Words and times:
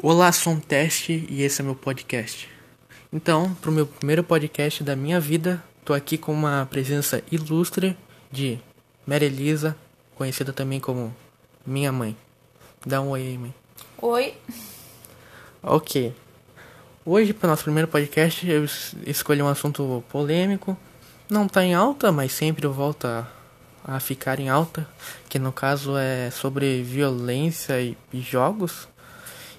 Olá, 0.00 0.30
sou 0.30 0.52
um 0.52 0.60
teste 0.60 1.26
e 1.28 1.42
esse 1.42 1.60
é 1.60 1.64
meu 1.64 1.74
podcast. 1.74 2.48
Então, 3.12 3.52
pro 3.54 3.72
meu 3.72 3.84
primeiro 3.84 4.22
podcast 4.22 4.84
da 4.84 4.94
minha 4.94 5.18
vida, 5.18 5.60
tô 5.84 5.92
aqui 5.92 6.16
com 6.16 6.32
uma 6.32 6.68
presença 6.70 7.20
ilustre 7.32 7.98
de 8.30 8.60
Mary 9.04 9.24
Elisa, 9.24 9.76
conhecida 10.14 10.52
também 10.52 10.78
como 10.78 11.12
minha 11.66 11.90
mãe. 11.90 12.16
Dá 12.86 13.00
um 13.00 13.08
oi 13.08 13.22
aí, 13.22 13.38
mãe. 13.38 13.52
Oi. 14.00 14.34
Ok. 15.60 16.14
Hoje, 17.04 17.34
para 17.34 17.48
nosso 17.48 17.64
primeiro 17.64 17.88
podcast, 17.88 18.48
eu 18.48 18.64
escolhi 19.04 19.42
um 19.42 19.48
assunto 19.48 20.04
polêmico. 20.10 20.78
Não 21.28 21.48
tá 21.48 21.64
em 21.64 21.74
alta, 21.74 22.12
mas 22.12 22.30
sempre 22.30 22.68
volta 22.68 23.28
a 23.84 23.98
ficar 23.98 24.38
em 24.38 24.48
alta, 24.48 24.88
que 25.28 25.40
no 25.40 25.50
caso 25.50 25.96
é 25.96 26.30
sobre 26.30 26.84
violência 26.84 27.82
e 27.82 28.20
jogos. 28.20 28.86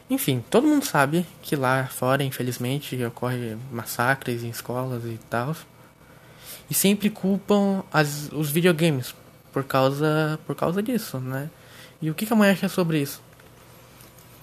Enfim, 0.09 0.43
todo 0.49 0.67
mundo 0.67 0.83
sabe 0.85 1.25
que 1.41 1.55
lá 1.55 1.85
fora, 1.85 2.23
infelizmente, 2.23 3.01
ocorre 3.03 3.55
massacres 3.71 4.43
em 4.43 4.49
escolas 4.49 5.05
e 5.05 5.19
tal. 5.29 5.55
E 6.69 6.73
sempre 6.73 7.09
culpam 7.09 7.83
as, 7.93 8.29
os 8.31 8.49
videogames 8.49 9.13
por 9.53 9.63
causa, 9.63 10.39
por 10.47 10.55
causa 10.55 10.81
disso, 10.81 11.19
né? 11.19 11.49
E 12.01 12.09
o 12.09 12.15
que, 12.15 12.31
a 12.31 12.35
mãe 12.35 12.49
acha 12.49 12.69
sobre 12.69 13.01
isso? 13.01 13.21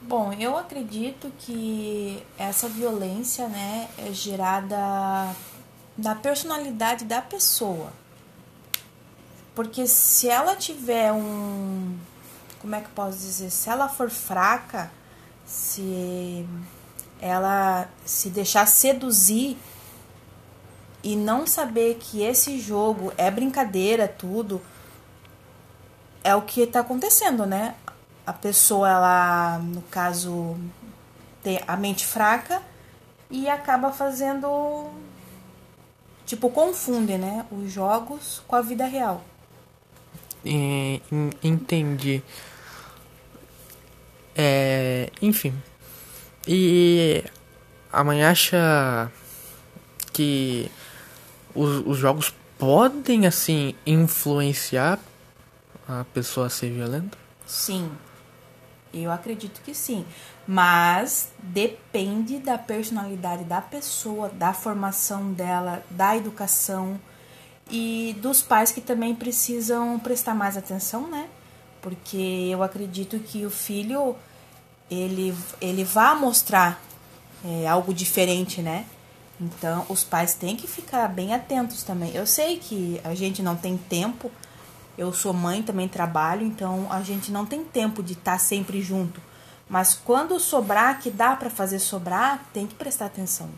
Bom, 0.03 0.33
eu 0.35 0.57
acredito 0.57 1.33
que 1.39 2.23
essa 2.39 2.69
violência, 2.69 3.49
né, 3.49 3.89
é 3.99 4.13
gerada 4.13 5.35
da 5.97 6.15
personalidade 6.15 7.05
da 7.05 7.23
pessoa. 7.23 7.93
Porque 9.55 9.87
se 9.87 10.29
ela 10.29 10.55
tiver 10.55 11.13
um. 11.13 11.97
Como 12.61 12.75
é 12.75 12.81
que 12.81 12.87
eu 12.87 12.93
posso 12.95 13.19
dizer? 13.19 13.51
Se 13.51 13.71
ela 13.71 13.89
for 13.89 14.11
fraca, 14.11 14.91
se 15.47 16.47
ela 17.21 17.89
se 18.05 18.29
deixar 18.29 18.67
seduzir 18.67 19.57
e 21.03 21.15
não 21.15 21.47
saber 21.47 21.99
que 22.01 22.23
esse 22.23 22.59
jogo 22.59 23.13
é 23.17 23.31
brincadeira, 23.31 24.09
tudo, 24.09 24.61
é 26.25 26.35
o 26.35 26.43
que 26.43 26.63
está 26.63 26.81
acontecendo, 26.81 27.47
né? 27.47 27.77
A 28.27 28.33
pessoa, 28.33 28.91
ela, 28.91 29.59
no 29.59 29.83
caso, 29.83 30.57
tem 31.45 31.61
a 31.65 31.77
mente 31.77 32.05
fraca 32.05 32.61
e 33.31 33.49
acaba 33.49 33.93
fazendo. 33.93 34.91
Tipo, 36.27 36.51
confunde, 36.51 37.17
né? 37.17 37.47
Os 37.53 37.71
jogos 37.71 38.43
com 38.49 38.57
a 38.57 38.61
vida 38.61 38.85
real. 38.85 39.23
É, 40.45 41.01
entendi. 41.41 42.21
É, 44.37 45.11
enfim. 45.23 45.55
E 46.47 47.25
a 47.93 48.05
mãe 48.05 48.23
acha 48.23 49.11
que 50.13 50.71
os, 51.55 51.87
os 51.87 51.99
jogos 51.99 52.35
podem, 52.59 53.27
assim, 53.27 53.75
influenciar 53.87 54.99
a 55.89 56.05
pessoa 56.13 56.47
a 56.47 56.51
ser 56.51 56.71
violenta? 56.71 57.17
Sim. 57.47 57.91
Eu 58.93 59.11
acredito 59.11 59.61
que 59.63 59.75
sim. 59.75 60.05
Mas 60.47 61.31
depende 61.39 62.39
da 62.39 62.57
personalidade 62.57 63.45
da 63.45 63.61
pessoa, 63.61 64.29
da 64.29 64.53
formação 64.53 65.33
dela, 65.33 65.85
da 65.91 66.17
educação 66.17 67.01
e 67.71 68.17
dos 68.21 68.43
pais 68.43 68.71
que 68.71 68.81
também 68.81 69.15
precisam 69.15 69.99
prestar 69.99 70.35
mais 70.35 70.57
atenção, 70.57 71.09
né? 71.11 71.29
Porque 71.83 72.49
eu 72.51 72.63
acredito 72.63 73.19
que 73.19 73.45
o 73.45 73.51
filho 73.51 74.17
ele, 74.91 75.35
ele 75.61 75.85
vai 75.85 76.15
mostrar 76.17 76.81
é, 77.45 77.67
algo 77.67 77.93
diferente, 77.93 78.63
né? 78.63 78.87
Então 79.41 79.85
os 79.89 80.03
pais 80.03 80.35
têm 80.35 80.57
que 80.57 80.67
ficar 80.67 81.09
bem 81.09 81.35
atentos 81.35 81.83
também. 81.83 82.15
Eu 82.15 82.27
sei 82.27 82.59
que 82.59 83.01
a 83.05 83.15
gente 83.15 83.43
não 83.43 83.57
tem 83.57 83.77
tempo, 83.77 84.31
eu 84.97 85.13
sou 85.13 85.33
mãe, 85.33 85.63
também 85.63 85.89
trabalho, 85.89 86.47
então 86.47 86.87
a 86.91 87.03
gente 87.03 87.31
não 87.31 87.45
tem 87.45 87.63
tempo 87.63 88.03
de 88.03 88.15
estar 88.15 88.39
sempre 88.39 88.81
junto. 88.81 89.21
Mas 89.69 89.95
quando 89.95 90.39
sobrar, 90.39 91.01
que 91.01 91.11
dá 91.11 91.35
para 91.35 91.51
fazer 91.51 91.81
sobrar, 91.81 92.47
tem 92.53 92.67
que 92.67 92.75
prestar 92.75 93.07
atenção. 93.07 93.51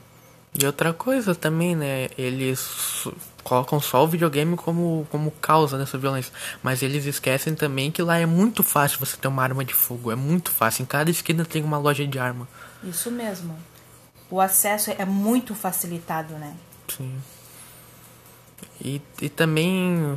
E 0.58 0.64
outra 0.64 0.92
coisa 0.92 1.34
também, 1.34 1.76
né? 1.76 2.08
Eles 2.16 3.06
colocam 3.48 3.80
só 3.80 4.04
o 4.04 4.06
videogame 4.06 4.56
como, 4.56 5.06
como 5.10 5.30
causa 5.30 5.78
dessa 5.78 5.96
violência. 5.96 6.32
Mas 6.62 6.82
eles 6.82 7.06
esquecem 7.06 7.54
também 7.54 7.90
que 7.90 8.02
lá 8.02 8.18
é 8.18 8.26
muito 8.26 8.62
fácil 8.62 8.98
você 8.98 9.16
ter 9.16 9.28
uma 9.28 9.42
arma 9.42 9.64
de 9.64 9.72
fogo. 9.72 10.12
É 10.12 10.14
muito 10.14 10.50
fácil. 10.50 10.82
Em 10.82 10.86
cada 10.86 11.10
esquina 11.10 11.44
tem 11.44 11.64
uma 11.64 11.78
loja 11.78 12.06
de 12.06 12.18
arma. 12.18 12.46
Isso 12.84 13.10
mesmo. 13.10 13.56
O 14.30 14.40
acesso 14.40 14.90
é 14.90 15.04
muito 15.06 15.54
facilitado, 15.54 16.34
né? 16.34 16.54
Sim. 16.88 17.16
E, 18.80 19.00
e 19.22 19.28
também 19.28 20.14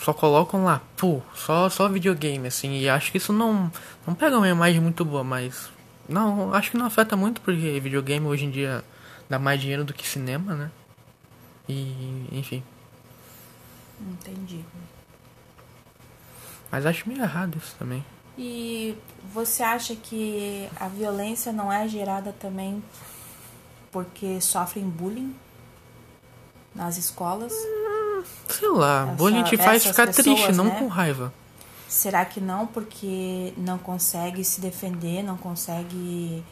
só 0.00 0.12
colocam 0.12 0.64
lá, 0.64 0.82
pô, 0.96 1.20
só, 1.34 1.68
só 1.70 1.88
videogame, 1.88 2.48
assim. 2.48 2.80
E 2.80 2.88
acho 2.88 3.12
que 3.12 3.18
isso 3.18 3.32
não, 3.32 3.70
não 4.06 4.14
pega 4.14 4.36
uma 4.36 4.48
imagem 4.48 4.80
muito 4.80 5.04
boa, 5.04 5.22
mas. 5.22 5.70
Não, 6.08 6.52
acho 6.52 6.72
que 6.72 6.76
não 6.76 6.86
afeta 6.86 7.16
muito, 7.16 7.40
porque 7.40 7.80
videogame 7.80 8.26
hoje 8.26 8.44
em 8.44 8.50
dia 8.50 8.84
dá 9.28 9.38
mais 9.38 9.60
dinheiro 9.60 9.84
do 9.84 9.92
que 9.92 10.06
cinema, 10.06 10.54
né? 10.54 10.70
E, 11.68 12.28
enfim. 12.32 12.62
Entendi. 14.00 14.64
Mas 16.70 16.84
acho 16.86 17.08
meio 17.08 17.22
errado 17.22 17.58
isso 17.58 17.74
também. 17.78 18.04
E 18.38 18.96
você 19.32 19.62
acha 19.62 19.96
que 19.96 20.68
a 20.78 20.88
violência 20.88 21.52
não 21.52 21.72
é 21.72 21.88
gerada 21.88 22.34
também 22.38 22.82
porque 23.90 24.40
sofrem 24.40 24.84
bullying 24.84 25.34
nas 26.74 26.98
escolas? 26.98 27.52
Hum, 27.52 28.22
sei 28.48 28.68
lá, 28.68 29.04
Essa, 29.04 29.12
bullying 29.12 29.42
te 29.44 29.56
faz 29.56 29.86
ficar 29.86 30.06
pessoas, 30.06 30.24
triste, 30.24 30.52
não 30.52 30.66
né? 30.66 30.78
com 30.78 30.86
raiva. 30.86 31.32
Será 31.88 32.24
que 32.24 32.40
não 32.40 32.66
porque 32.66 33.54
não 33.56 33.78
consegue 33.78 34.44
se 34.44 34.60
defender, 34.60 35.22
não 35.22 35.36
consegue 35.36 36.44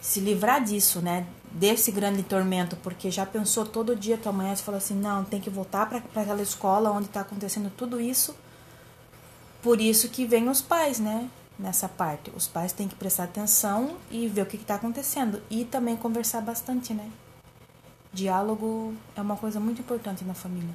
se 0.00 0.20
livrar 0.20 0.62
disso, 0.64 1.00
né? 1.00 1.26
Desse 1.52 1.90
grande 1.90 2.22
tormento, 2.22 2.76
porque 2.76 3.10
já 3.10 3.26
pensou 3.26 3.66
todo 3.66 3.96
dia 3.96 4.16
tua 4.16 4.32
mãe 4.32 4.54
fala 4.56 4.78
assim, 4.78 4.94
não, 4.94 5.24
tem 5.24 5.40
que 5.40 5.50
voltar 5.50 5.86
para 5.88 5.98
aquela 6.22 6.42
escola 6.42 6.90
onde 6.90 7.06
está 7.06 7.20
acontecendo 7.20 7.70
tudo 7.76 8.00
isso. 8.00 8.34
Por 9.62 9.80
isso 9.80 10.08
que 10.08 10.24
vem 10.24 10.48
os 10.48 10.62
pais, 10.62 10.98
né? 10.98 11.28
Nessa 11.58 11.88
parte, 11.88 12.32
os 12.34 12.46
pais 12.46 12.72
têm 12.72 12.88
que 12.88 12.94
prestar 12.94 13.24
atenção 13.24 13.96
e 14.10 14.26
ver 14.26 14.42
o 14.42 14.46
que 14.46 14.56
está 14.56 14.76
acontecendo 14.76 15.42
e 15.50 15.64
também 15.64 15.96
conversar 15.96 16.40
bastante, 16.40 16.94
né? 16.94 17.10
Diálogo 18.12 18.94
é 19.14 19.20
uma 19.20 19.36
coisa 19.36 19.60
muito 19.60 19.80
importante 19.80 20.24
na 20.24 20.34
família. 20.34 20.74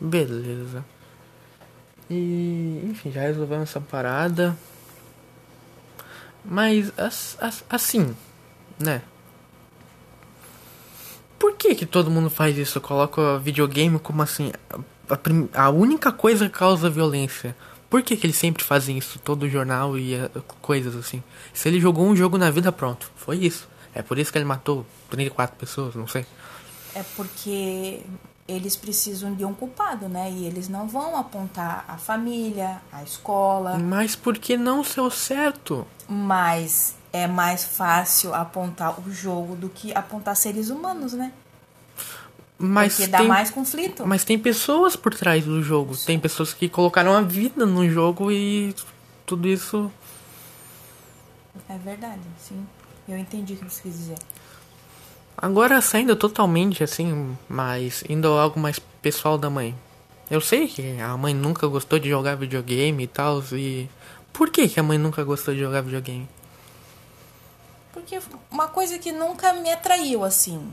Beleza. 0.00 0.84
E, 2.10 2.82
enfim, 2.84 3.10
já 3.10 3.20
resolvemos 3.20 3.70
essa 3.70 3.80
parada. 3.80 4.56
Mas 6.48 6.92
assim, 7.68 8.16
né? 8.80 9.02
Por 11.38 11.54
que 11.54 11.74
que 11.74 11.84
todo 11.84 12.10
mundo 12.10 12.30
faz 12.30 12.56
isso? 12.56 12.80
Coloca 12.80 13.38
videogame 13.38 13.98
como 13.98 14.22
assim 14.22 14.50
a, 15.54 15.66
a 15.66 15.70
única 15.70 16.10
coisa 16.10 16.48
que 16.48 16.58
causa 16.58 16.88
violência. 16.88 17.54
Por 17.90 18.02
que 18.02 18.16
que 18.16 18.26
eles 18.26 18.36
sempre 18.36 18.64
fazem 18.64 18.96
isso 18.96 19.18
todo 19.18 19.48
jornal 19.48 19.98
e 19.98 20.14
uh, 20.14 20.42
coisas 20.60 20.96
assim? 20.96 21.22
Se 21.52 21.68
ele 21.68 21.80
jogou 21.80 22.06
um 22.06 22.16
jogo 22.16 22.38
na 22.38 22.50
vida, 22.50 22.72
pronto, 22.72 23.10
foi 23.14 23.36
isso. 23.36 23.68
É 23.94 24.02
por 24.02 24.18
isso 24.18 24.32
que 24.32 24.38
ele 24.38 24.44
matou 24.44 24.86
34 25.10 25.56
pessoas, 25.56 25.94
não 25.94 26.06
sei. 26.06 26.26
É 26.94 27.02
porque 27.14 28.00
eles 28.48 28.74
precisam 28.74 29.34
de 29.34 29.44
um 29.44 29.52
culpado, 29.52 30.08
né? 30.08 30.30
E 30.30 30.46
eles 30.46 30.68
não 30.68 30.88
vão 30.88 31.16
apontar 31.16 31.84
a 31.86 31.98
família, 31.98 32.80
a 32.90 33.02
escola. 33.02 33.78
Mas 33.78 34.16
por 34.16 34.38
que 34.38 34.56
não 34.56 34.82
ser 34.82 35.02
o 35.02 35.10
certo? 35.10 35.86
Mas 36.08 36.96
é 37.12 37.26
mais 37.26 37.62
fácil 37.62 38.34
apontar 38.34 38.98
o 39.00 39.12
jogo 39.12 39.54
do 39.54 39.68
que 39.68 39.92
apontar 39.92 40.34
seres 40.34 40.70
humanos, 40.70 41.12
né? 41.12 41.30
Mas 42.58 42.96
Porque 42.96 43.06
dá 43.06 43.22
mais 43.22 43.50
conflito. 43.50 44.04
Mas 44.06 44.24
tem 44.24 44.38
pessoas 44.38 44.96
por 44.96 45.14
trás 45.14 45.44
do 45.44 45.62
jogo. 45.62 45.92
Isso. 45.92 46.06
Tem 46.06 46.18
pessoas 46.18 46.52
que 46.52 46.68
colocaram 46.68 47.14
a 47.14 47.20
vida 47.20 47.64
no 47.66 47.88
jogo 47.88 48.32
e 48.32 48.74
tudo 49.24 49.46
isso. 49.46 49.92
É 51.68 51.76
verdade, 51.78 52.22
sim. 52.38 52.66
Eu 53.06 53.16
entendi 53.16 53.54
o 53.54 53.56
que 53.56 53.64
você 53.64 53.82
quis 53.82 53.92
dizer. 53.92 54.18
Agora 55.40 55.80
saindo 55.80 56.16
totalmente 56.16 56.82
assim, 56.82 57.38
mas 57.48 58.02
indo 58.08 58.26
algo 58.26 58.58
mais 58.58 58.80
pessoal 59.00 59.38
da 59.38 59.48
mãe. 59.48 59.72
Eu 60.28 60.40
sei 60.40 60.66
que 60.66 61.00
a 61.00 61.16
mãe 61.16 61.32
nunca 61.32 61.64
gostou 61.68 61.96
de 61.96 62.08
jogar 62.08 62.34
videogame 62.34 63.04
e 63.04 63.06
tal, 63.06 63.40
e 63.52 63.88
por 64.32 64.50
que, 64.50 64.68
que 64.68 64.80
a 64.80 64.82
mãe 64.82 64.98
nunca 64.98 65.22
gostou 65.22 65.54
de 65.54 65.60
jogar 65.60 65.82
videogame? 65.82 66.28
Porque 67.92 68.18
uma 68.50 68.66
coisa 68.66 68.98
que 68.98 69.12
nunca 69.12 69.52
me 69.52 69.70
atraiu 69.70 70.24
assim. 70.24 70.72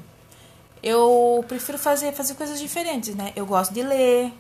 Eu 0.81 1.45
prefiro 1.47 1.77
fazer 1.77 2.11
fazer 2.11 2.33
coisas 2.33 2.59
diferentes, 2.59 3.13
né? 3.13 3.33
Eu 3.35 3.45
gosto 3.45 3.71
de 3.71 3.83
ler. 3.83 4.33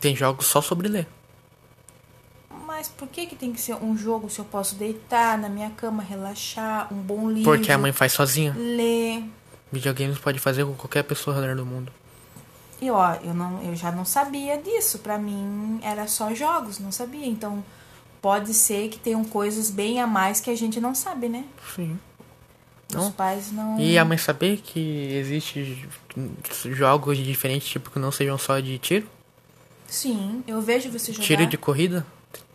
Tem 0.00 0.16
jogos 0.16 0.46
só 0.46 0.62
sobre 0.62 0.88
ler. 0.88 1.06
Mas 2.76 2.88
por 2.88 3.06
que, 3.06 3.26
que 3.26 3.36
tem 3.36 3.52
que 3.52 3.60
ser 3.60 3.76
um 3.76 3.96
jogo 3.96 4.28
se 4.28 4.40
eu 4.40 4.44
posso 4.44 4.74
deitar 4.74 5.38
na 5.38 5.48
minha 5.48 5.70
cama, 5.70 6.02
relaxar, 6.02 6.92
um 6.92 6.96
bom 6.96 7.30
livro? 7.30 7.44
Porque 7.44 7.70
a 7.70 7.78
mãe 7.78 7.92
faz 7.92 8.10
sozinha. 8.10 8.52
Ler. 8.58 9.22
Videogames 9.70 10.18
pode 10.18 10.40
fazer 10.40 10.64
com 10.64 10.74
qualquer 10.74 11.04
pessoa 11.04 11.36
ao 11.36 11.40
redor 11.40 11.54
do 11.54 11.64
mundo. 11.64 11.92
E 12.82 12.90
ó, 12.90 13.14
eu, 13.22 13.32
não, 13.32 13.62
eu 13.62 13.76
já 13.76 13.92
não 13.92 14.04
sabia 14.04 14.58
disso. 14.58 14.98
Pra 14.98 15.16
mim 15.16 15.78
era 15.84 16.08
só 16.08 16.34
jogos, 16.34 16.80
não 16.80 16.90
sabia. 16.90 17.24
Então 17.24 17.64
pode 18.20 18.52
ser 18.52 18.88
que 18.88 18.98
tenham 18.98 19.22
coisas 19.22 19.70
bem 19.70 20.00
a 20.00 20.06
mais 20.08 20.40
que 20.40 20.50
a 20.50 20.56
gente 20.56 20.80
não 20.80 20.96
sabe, 20.96 21.28
né? 21.28 21.44
Sim. 21.76 21.96
Os 22.88 22.96
Não. 22.96 23.12
pais 23.12 23.52
não. 23.52 23.78
E 23.78 23.96
a 23.96 24.04
mãe 24.04 24.18
saber 24.18 24.56
que 24.56 25.12
existe 25.14 25.88
jogos 26.72 27.18
de 27.18 27.22
diferentes 27.22 27.68
tipos 27.68 27.92
que 27.92 28.00
não 28.00 28.10
sejam 28.10 28.36
só 28.36 28.58
de 28.58 28.76
tiro? 28.80 29.06
Sim, 29.86 30.42
eu 30.44 30.60
vejo 30.60 30.90
você 30.90 31.12
jogar. 31.12 31.24
Tiro 31.24 31.46
de 31.46 31.56
corrida? 31.56 32.04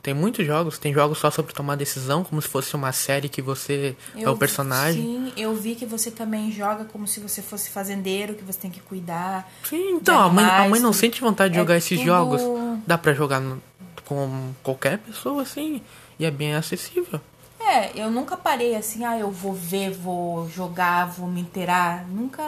Tem 0.02 0.14
muitos 0.14 0.46
jogos. 0.46 0.78
Tem 0.78 0.94
jogos 0.94 1.18
só 1.18 1.30
sobre 1.30 1.54
tomar 1.54 1.76
decisão, 1.76 2.24
como 2.24 2.42
se 2.42 2.48
fosse 2.48 2.74
uma 2.76 2.92
série 2.94 3.28
que 3.28 3.42
você 3.42 3.96
é 4.16 4.22
Eu- 4.24 4.32
o 4.32 4.38
personagem. 4.38 5.02
Sim, 5.04 5.34
eu 5.36 5.54
vi 5.56 5.76
que 5.76 5.86
você 5.86 6.10
também 6.10 6.52
joga 6.52 6.86
como 6.86 7.06
se 7.08 7.20
você 7.20 7.42
fosse 7.42 7.70
fazendeiro, 7.70 8.34
que 8.34 8.44
você 8.44 8.58
tem 8.60 8.72
que 8.72 8.80
cuidar. 8.80 9.52
Sim, 9.70 9.92
então, 9.96 10.18
a 10.20 10.30
mãe, 10.30 10.46
a 10.46 10.70
mãe 10.70 10.80
não 10.80 10.94
sente 10.94 11.20
vontade 11.20 11.54
de 11.54 11.60
é 11.60 11.62
jogar 11.62 11.76
esses 11.78 11.98
tudo- 12.00 12.06
jogos. 12.08 12.42
Dá 12.88 12.98
pra 12.98 13.14
jogar 13.14 13.40
no- 13.42 13.62
com 14.06 14.54
qualquer 14.64 14.98
pessoa, 15.00 15.42
assim. 15.44 15.82
E 16.18 16.26
é 16.26 16.32
bem 16.32 16.56
acessível. 16.56 17.20
É, 17.60 17.92
eu 18.02 18.10
nunca 18.10 18.36
parei 18.38 18.76
assim, 18.76 19.04
ah, 19.04 19.20
eu 19.20 19.30
vou 19.30 19.54
ver, 19.54 19.92
vou 19.92 20.50
jogar, 20.50 21.06
vou 21.08 21.28
me 21.28 21.42
inteirar. 21.42 22.08
Nunca. 22.08 22.42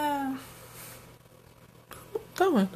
Tá, 2.33 2.49
mas... 2.49 2.67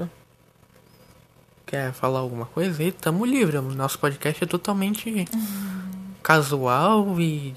Quer 1.75 1.91
falar 1.91 2.19
alguma 2.19 2.45
coisa 2.45 2.81
aí? 2.81 2.89
Tamo 2.89 3.25
livre. 3.25 3.57
O 3.57 3.61
nosso 3.61 3.99
podcast 3.99 4.41
é 4.41 4.47
totalmente 4.47 5.27
casual 6.23 7.19
e 7.19 7.53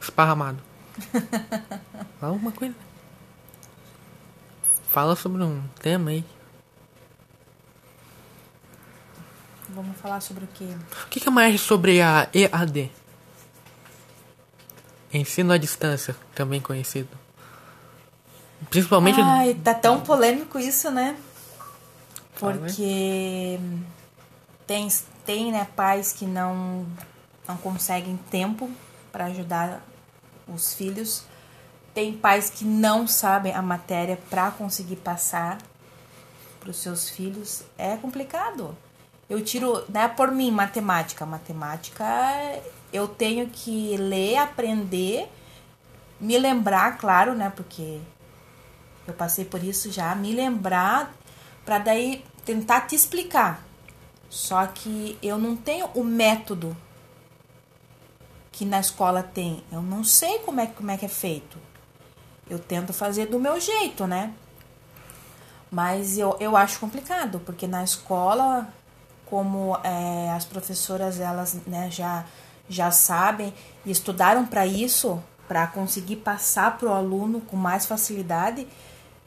esparramado. 0.00 0.58
Fala 2.18 2.32
alguma 2.32 2.50
coisa. 2.52 2.74
Fala 4.88 5.14
sobre 5.14 5.42
um 5.42 5.62
tema 5.82 6.12
aí. 6.12 6.24
Vamos 9.68 9.94
falar 9.98 10.22
sobre 10.22 10.44
o 10.44 10.48
quê? 10.54 10.74
O 11.04 11.08
que, 11.08 11.20
que 11.20 11.28
é 11.28 11.30
mais 11.30 11.60
sobre 11.60 12.00
a 12.00 12.26
EAD? 12.32 12.90
Ensino 15.12 15.52
à 15.52 15.58
distância, 15.58 16.16
também 16.34 16.62
conhecido. 16.62 17.10
Principalmente. 18.70 19.20
Ai, 19.20 19.52
tá 19.52 19.74
tão 19.74 20.00
polêmico 20.00 20.58
isso, 20.58 20.90
né? 20.90 21.18
Porque 22.38 23.58
tem, 24.66 24.88
tem 25.24 25.52
né, 25.52 25.66
pais 25.76 26.12
que 26.12 26.26
não, 26.26 26.86
não 27.48 27.56
conseguem 27.56 28.16
tempo 28.30 28.70
para 29.10 29.26
ajudar 29.26 29.82
os 30.46 30.74
filhos. 30.74 31.24
Tem 31.94 32.12
pais 32.12 32.50
que 32.50 32.64
não 32.64 33.06
sabem 33.06 33.54
a 33.54 33.62
matéria 33.62 34.18
para 34.28 34.50
conseguir 34.50 34.96
passar 34.96 35.58
para 36.60 36.70
os 36.70 36.76
seus 36.76 37.08
filhos. 37.08 37.62
É 37.78 37.96
complicado. 37.96 38.76
Eu 39.28 39.42
tiro, 39.42 39.84
né, 39.88 40.06
por 40.06 40.30
mim, 40.30 40.50
matemática. 40.50 41.24
Matemática 41.24 42.04
eu 42.92 43.08
tenho 43.08 43.48
que 43.48 43.96
ler, 43.96 44.36
aprender, 44.36 45.28
me 46.20 46.38
lembrar, 46.38 46.98
claro, 46.98 47.34
né, 47.34 47.52
porque 47.54 48.00
eu 49.06 49.14
passei 49.14 49.44
por 49.44 49.62
isso 49.62 49.90
já, 49.90 50.14
me 50.14 50.32
lembrar 50.32 51.14
para 51.66 51.80
daí 51.80 52.24
tentar 52.44 52.82
te 52.82 52.94
explicar. 52.94 53.62
Só 54.30 54.64
que 54.66 55.18
eu 55.20 55.36
não 55.36 55.56
tenho 55.56 55.86
o 55.94 56.04
método 56.04 56.76
que 58.52 58.64
na 58.64 58.80
escola 58.80 59.22
tem. 59.22 59.62
Eu 59.70 59.82
não 59.82 60.02
sei 60.04 60.38
como 60.38 60.60
é, 60.60 60.66
como 60.66 60.90
é 60.90 60.96
que 60.96 61.04
é 61.04 61.08
feito. 61.08 61.58
Eu 62.48 62.58
tento 62.58 62.92
fazer 62.92 63.26
do 63.26 63.40
meu 63.40 63.60
jeito, 63.60 64.06
né? 64.06 64.32
Mas 65.70 66.16
eu, 66.16 66.36
eu 66.38 66.56
acho 66.56 66.78
complicado, 66.78 67.40
porque 67.44 67.66
na 67.66 67.82
escola, 67.82 68.68
como 69.26 69.76
é, 69.82 70.30
as 70.30 70.44
professoras 70.44 71.18
elas 71.18 71.54
né, 71.66 71.90
já, 71.90 72.24
já 72.68 72.92
sabem 72.92 73.52
e 73.84 73.90
estudaram 73.90 74.46
para 74.46 74.64
isso, 74.64 75.20
para 75.48 75.66
conseguir 75.66 76.16
passar 76.16 76.78
para 76.78 76.88
o 76.88 76.94
aluno 76.94 77.40
com 77.40 77.56
mais 77.56 77.84
facilidade, 77.84 78.66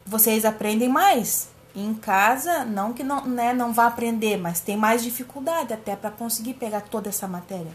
vocês 0.06 0.46
aprendem 0.46 0.88
mais. 0.88 1.50
Em 1.76 1.94
casa, 1.94 2.66
não 2.66 2.94
que 2.94 3.04
não, 3.04 3.26
né, 3.26 3.54
não 3.54 3.72
vá 3.72 3.86
aprender, 3.86 4.38
mas 4.38 4.60
tem 4.60 4.76
mais 4.76 5.04
dificuldade 5.04 5.72
até 5.72 5.96
para 5.96 6.10
conseguir 6.10 6.56
pegar 6.56 6.82
toda 6.82 7.10
essa 7.10 7.28
matéria. 7.28 7.72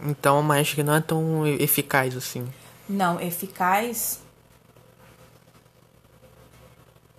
Então, 0.00 0.42
mas 0.42 0.60
acho 0.62 0.74
que 0.74 0.82
não 0.82 0.94
é 0.94 1.00
tão 1.00 1.46
eficaz 1.46 2.16
assim. 2.16 2.46
Não, 2.88 3.20
eficaz. 3.20 4.20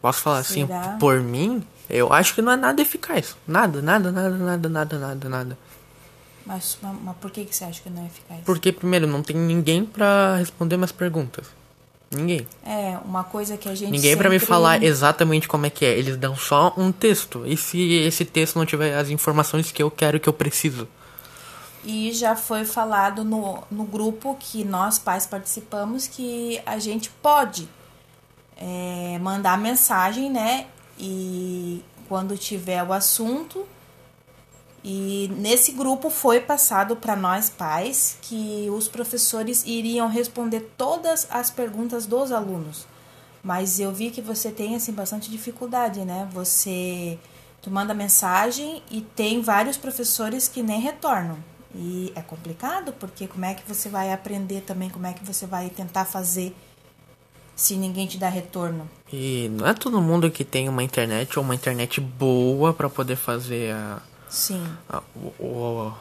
Posso 0.01 0.21
falar 0.21 0.39
assim, 0.39 0.67
Será? 0.67 0.97
por 0.99 1.21
mim, 1.21 1.65
eu 1.89 2.11
acho 2.11 2.35
que 2.35 2.41
não 2.41 2.51
é 2.51 2.57
nada 2.57 2.81
eficaz. 2.81 3.37
Nada, 3.47 3.81
nada, 3.81 4.11
nada, 4.11 4.37
nada, 4.37 4.69
nada, 4.69 4.99
nada, 4.99 5.29
nada. 5.29 5.57
Mas, 6.45 6.77
mas, 6.81 7.15
por 7.17 7.31
que, 7.31 7.45
que 7.45 7.55
você 7.55 7.63
acha 7.63 7.81
que 7.81 7.89
não 7.89 8.03
é 8.03 8.07
eficaz? 8.07 8.41
Porque, 8.45 8.71
primeiro, 8.71 9.07
não 9.07 9.23
tem 9.23 9.35
ninguém 9.35 9.85
pra 9.85 10.35
responder 10.35 10.75
minhas 10.75 10.91
perguntas. 10.91 11.47
Ninguém. 12.13 12.47
É, 12.65 12.97
uma 13.03 13.23
coisa 13.23 13.57
que 13.57 13.67
a 13.67 13.75
gente. 13.75 13.91
Ninguém 13.91 14.15
pra 14.15 14.29
me 14.29 14.35
sempre- 14.35 14.47
falar 14.47 14.83
exatamente 14.83 15.47
como 15.47 15.65
é 15.65 15.69
que 15.69 15.85
é. 15.85 15.97
Eles 15.97 16.15
dão 16.17 16.35
só 16.35 16.73
um 16.77 16.91
texto. 16.91 17.43
E 17.45 17.57
se 17.57 17.93
esse 17.93 18.23
texto 18.25 18.57
não 18.57 18.65
tiver 18.65 18.95
as 18.95 19.09
informações 19.09 19.71
que 19.71 19.81
eu 19.81 19.89
quero, 19.91 20.19
que 20.19 20.29
eu 20.29 20.33
preciso? 20.33 20.87
E 21.83 22.13
já 22.13 22.35
foi 22.35 22.63
falado 22.63 23.25
no, 23.25 23.63
no 23.69 23.83
grupo 23.83 24.37
que 24.39 24.63
nós 24.63 24.97
pais 24.97 25.25
participamos 25.25 26.07
que 26.07 26.61
a 26.65 26.79
gente 26.79 27.09
pode 27.21 27.67
é, 28.55 29.17
mandar 29.19 29.57
mensagem, 29.57 30.29
né? 30.29 30.67
E 30.97 31.83
quando 32.07 32.37
tiver 32.37 32.83
o 32.83 32.93
assunto. 32.93 33.65
E 34.83 35.31
nesse 35.37 35.71
grupo 35.71 36.09
foi 36.09 36.41
passado 36.41 36.95
para 36.95 37.15
nós 37.15 37.49
pais 37.49 38.17
que 38.21 38.67
os 38.69 38.87
professores 38.87 39.63
iriam 39.65 40.09
responder 40.09 40.73
todas 40.77 41.25
as 41.29 41.49
perguntas 41.49 42.05
dos 42.05 42.31
alunos. 42.31 42.85
Mas 43.41 43.79
eu 43.79 43.91
vi 43.93 44.09
que 44.09 44.21
você 44.21 44.51
tem 44.51 44.75
assim 44.75 44.91
bastante 44.91 45.31
dificuldade, 45.31 46.01
né? 46.01 46.27
Você 46.33 47.17
tu 47.61 47.71
manda 47.71 47.93
mensagem 47.93 48.83
e 48.91 49.01
tem 49.01 49.41
vários 49.41 49.77
professores 49.77 50.49
que 50.49 50.61
nem 50.61 50.81
retornam. 50.81 51.37
E 51.73 52.11
é 52.13 52.21
complicado, 52.21 52.93
porque 52.93 53.25
como 53.25 53.45
é 53.45 53.53
que 53.53 53.67
você 53.67 53.89
vai 53.89 54.11
aprender 54.11 54.61
também, 54.61 54.89
como 54.89 55.07
é 55.07 55.13
que 55.13 55.25
você 55.25 55.47
vai 55.47 55.69
tentar 55.69 56.05
fazer 56.05 56.53
se 57.55 57.75
ninguém 57.75 58.05
te 58.05 58.17
dá 58.17 58.27
retorno? 58.27 58.87
E 59.11 59.49
não 59.53 59.65
é 59.65 59.73
todo 59.73 60.01
mundo 60.01 60.29
que 60.29 60.43
tem 60.43 60.67
uma 60.67 60.83
internet 60.83 61.39
ou 61.39 61.43
uma 61.43 61.55
internet 61.55 61.99
boa 62.01 62.73
pra 62.73 62.89
poder 62.89 63.15
fazer 63.15 63.73
a, 63.73 64.01
Sim. 64.33 64.65
a- 64.89 65.03
o, 65.15 65.45
o 65.45 65.93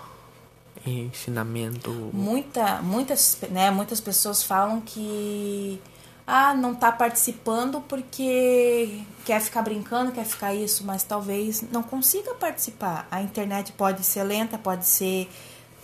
ensinamento. 0.86 1.90
Muita, 2.14 2.80
muitas, 2.80 3.36
né, 3.50 3.70
muitas 3.70 4.00
pessoas 4.00 4.42
falam 4.42 4.80
que 4.80 5.80
ah, 6.26 6.54
não 6.54 6.74
tá 6.74 6.90
participando 6.90 7.80
porque 7.82 9.02
quer 9.24 9.40
ficar 9.40 9.60
brincando, 9.60 10.12
quer 10.12 10.24
ficar 10.24 10.54
isso, 10.54 10.82
mas 10.84 11.02
talvez 11.02 11.62
não 11.70 11.82
consiga 11.82 12.34
participar. 12.34 13.06
A 13.10 13.20
internet 13.20 13.72
pode 13.72 14.02
ser 14.02 14.22
lenta, 14.22 14.56
pode 14.56 14.86
ser 14.86 15.28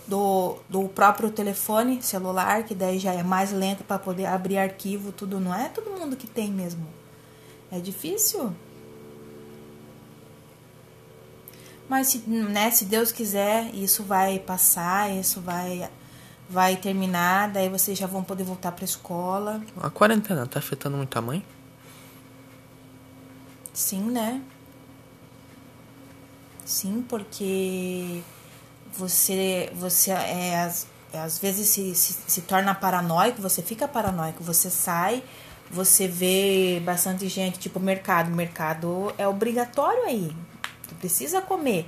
do, 0.07 0.57
do 0.67 0.89
próprio 0.89 1.29
telefone 1.29 2.01
celular, 2.01 2.63
que 2.63 2.73
daí 2.73 2.97
já 2.97 3.13
é 3.13 3.21
mais 3.21 3.51
lento 3.51 3.83
para 3.83 3.99
poder 3.99 4.25
abrir 4.25 4.57
arquivo, 4.57 5.11
tudo. 5.11 5.39
Não 5.39 5.53
é 5.53 5.69
todo 5.69 5.91
mundo 5.91 6.15
que 6.15 6.25
tem 6.25 6.49
mesmo. 6.49 6.87
É 7.71 7.77
difícil. 7.79 8.51
Mas 11.89 12.07
se, 12.07 12.19
né, 12.29 12.69
se 12.69 12.85
Deus 12.85 13.11
quiser, 13.11 13.73
isso 13.73 14.03
vai 14.03 14.37
passar, 14.39 15.11
isso 15.11 15.41
vai 15.41 15.89
vai 16.47 16.75
terminar, 16.75 17.49
daí 17.51 17.69
vocês 17.69 17.97
já 17.97 18.07
vão 18.07 18.23
poder 18.23 18.43
voltar 18.43 18.71
para 18.71 18.83
escola. 18.83 19.61
A 19.79 19.89
quarentena 19.89 20.47
tá 20.47 20.57
afetando 20.57 20.97
muito 20.97 21.15
a 21.17 21.21
mãe? 21.21 21.45
Sim, 23.71 24.01
né? 24.09 24.41
Sim, 26.65 27.05
porque 27.07 28.21
você 28.93 29.71
você 29.75 30.11
é 30.11 30.59
às, 30.59 30.87
às 31.13 31.39
vezes 31.39 31.69
se, 31.69 31.95
se, 31.95 32.17
se 32.27 32.41
torna 32.41 32.73
paranoico, 32.75 33.41
você 33.41 33.61
fica 33.61 33.87
paranoico, 33.87 34.43
você 34.43 34.69
sai, 34.69 35.23
você 35.71 36.07
vê 36.07 36.81
bastante 36.83 37.27
gente, 37.27 37.59
tipo 37.59 37.79
mercado, 37.79 38.29
mercado 38.31 39.13
é 39.17 39.27
obrigatório 39.27 40.03
aí. 40.03 40.35
Precisa 40.99 41.41
comer. 41.41 41.85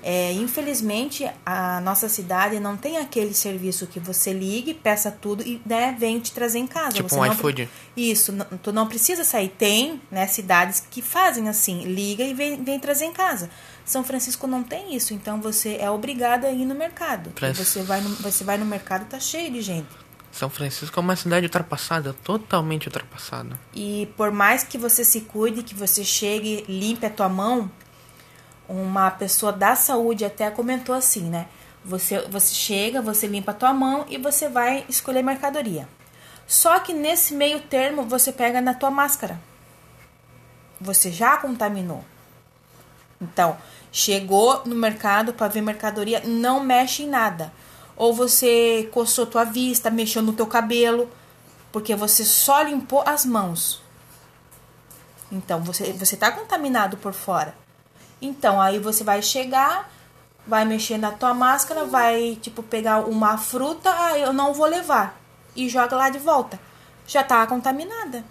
É, 0.00 0.32
infelizmente, 0.32 1.28
a 1.44 1.80
nossa 1.80 2.08
cidade 2.08 2.60
não 2.60 2.76
tem 2.76 2.98
aquele 2.98 3.34
serviço 3.34 3.84
que 3.86 3.98
você 3.98 4.32
ligue, 4.32 4.72
peça 4.72 5.10
tudo 5.10 5.42
e 5.42 5.60
né, 5.66 5.96
vem 5.98 6.20
te 6.20 6.30
trazer 6.30 6.60
em 6.60 6.68
casa. 6.68 6.92
Tipo 6.92 7.08
Você 7.08 7.16
um 7.16 7.24
não- 7.24 7.32
iFood. 7.32 7.68
Isso, 7.96 8.32
tu 8.62 8.72
não 8.72 8.86
precisa 8.86 9.24
sair. 9.24 9.48
Tem 9.48 10.00
né, 10.08 10.26
cidades 10.28 10.80
que 10.88 11.02
fazem 11.02 11.48
assim, 11.48 11.82
liga 11.82 12.22
e 12.22 12.32
vem, 12.32 12.62
vem 12.62 12.78
trazer 12.78 13.06
em 13.06 13.12
casa. 13.12 13.50
São 13.84 14.04
Francisco 14.04 14.46
não 14.46 14.62
tem 14.62 14.94
isso, 14.94 15.14
então 15.14 15.40
você 15.40 15.76
é 15.80 15.90
obrigado 15.90 16.44
a 16.44 16.50
ir 16.52 16.64
no 16.64 16.76
mercado. 16.76 17.32
Você 17.54 17.82
vai 17.82 18.00
no, 18.00 18.10
você 18.16 18.44
vai 18.44 18.56
no 18.56 18.66
mercado 18.66 19.02
e 19.02 19.06
tá 19.06 19.18
cheio 19.18 19.50
de 19.50 19.60
gente. 19.62 19.88
São 20.30 20.48
Francisco 20.48 21.00
é 21.00 21.02
uma 21.02 21.16
cidade 21.16 21.46
ultrapassada, 21.46 22.12
totalmente 22.22 22.86
ultrapassada. 22.86 23.58
E 23.74 24.08
por 24.16 24.30
mais 24.30 24.62
que 24.62 24.78
você 24.78 25.04
se 25.04 25.22
cuide, 25.22 25.64
que 25.64 25.74
você 25.74 26.04
chegue, 26.04 26.64
limpe 26.68 27.04
a 27.06 27.10
tua 27.10 27.28
mão, 27.28 27.68
uma 28.68 29.10
pessoa 29.10 29.50
da 29.50 29.74
saúde 29.74 30.24
até 30.24 30.50
comentou 30.50 30.94
assim, 30.94 31.22
né? 31.22 31.48
Você, 31.84 32.20
você 32.28 32.54
chega, 32.54 33.00
você 33.00 33.26
limpa 33.26 33.52
a 33.52 33.54
tua 33.54 33.72
mão 33.72 34.04
e 34.08 34.18
você 34.18 34.48
vai 34.48 34.84
escolher 34.88 35.22
mercadoria. 35.22 35.88
Só 36.46 36.78
que 36.80 36.92
nesse 36.92 37.34
meio 37.34 37.60
termo 37.60 38.04
você 38.04 38.30
pega 38.30 38.60
na 38.60 38.74
tua 38.74 38.90
máscara. 38.90 39.40
Você 40.80 41.10
já 41.10 41.38
contaminou. 41.38 42.04
Então, 43.20 43.56
chegou 43.90 44.62
no 44.64 44.74
mercado 44.74 45.32
para 45.32 45.48
ver 45.48 45.60
mercadoria, 45.60 46.22
não 46.24 46.60
mexe 46.60 47.02
em 47.02 47.08
nada. 47.08 47.52
Ou 47.96 48.14
você 48.14 48.88
coçou 48.92 49.26
tua 49.26 49.44
vista, 49.44 49.90
mexeu 49.90 50.22
no 50.22 50.32
teu 50.32 50.46
cabelo, 50.46 51.10
porque 51.72 51.96
você 51.96 52.24
só 52.24 52.62
limpou 52.62 53.02
as 53.04 53.24
mãos. 53.24 53.82
Então, 55.32 55.60
você 55.62 55.92
você 55.92 56.16
tá 56.16 56.30
contaminado 56.30 56.96
por 56.96 57.12
fora. 57.12 57.54
Então, 58.20 58.60
aí 58.60 58.78
você 58.78 59.04
vai 59.04 59.22
chegar, 59.22 59.90
vai 60.46 60.64
mexer 60.64 60.98
na 60.98 61.12
tua 61.12 61.34
máscara, 61.34 61.84
vai 61.84 62.36
tipo 62.40 62.62
pegar 62.62 63.00
uma 63.00 63.38
fruta, 63.38 63.90
ah, 63.90 64.18
eu 64.18 64.32
não 64.32 64.52
vou 64.52 64.66
levar 64.66 65.18
e 65.54 65.68
joga 65.68 65.96
lá 65.96 66.08
de 66.08 66.18
volta. 66.18 66.58
Já 67.06 67.22
tá 67.24 67.46
contaminada. 67.46 68.24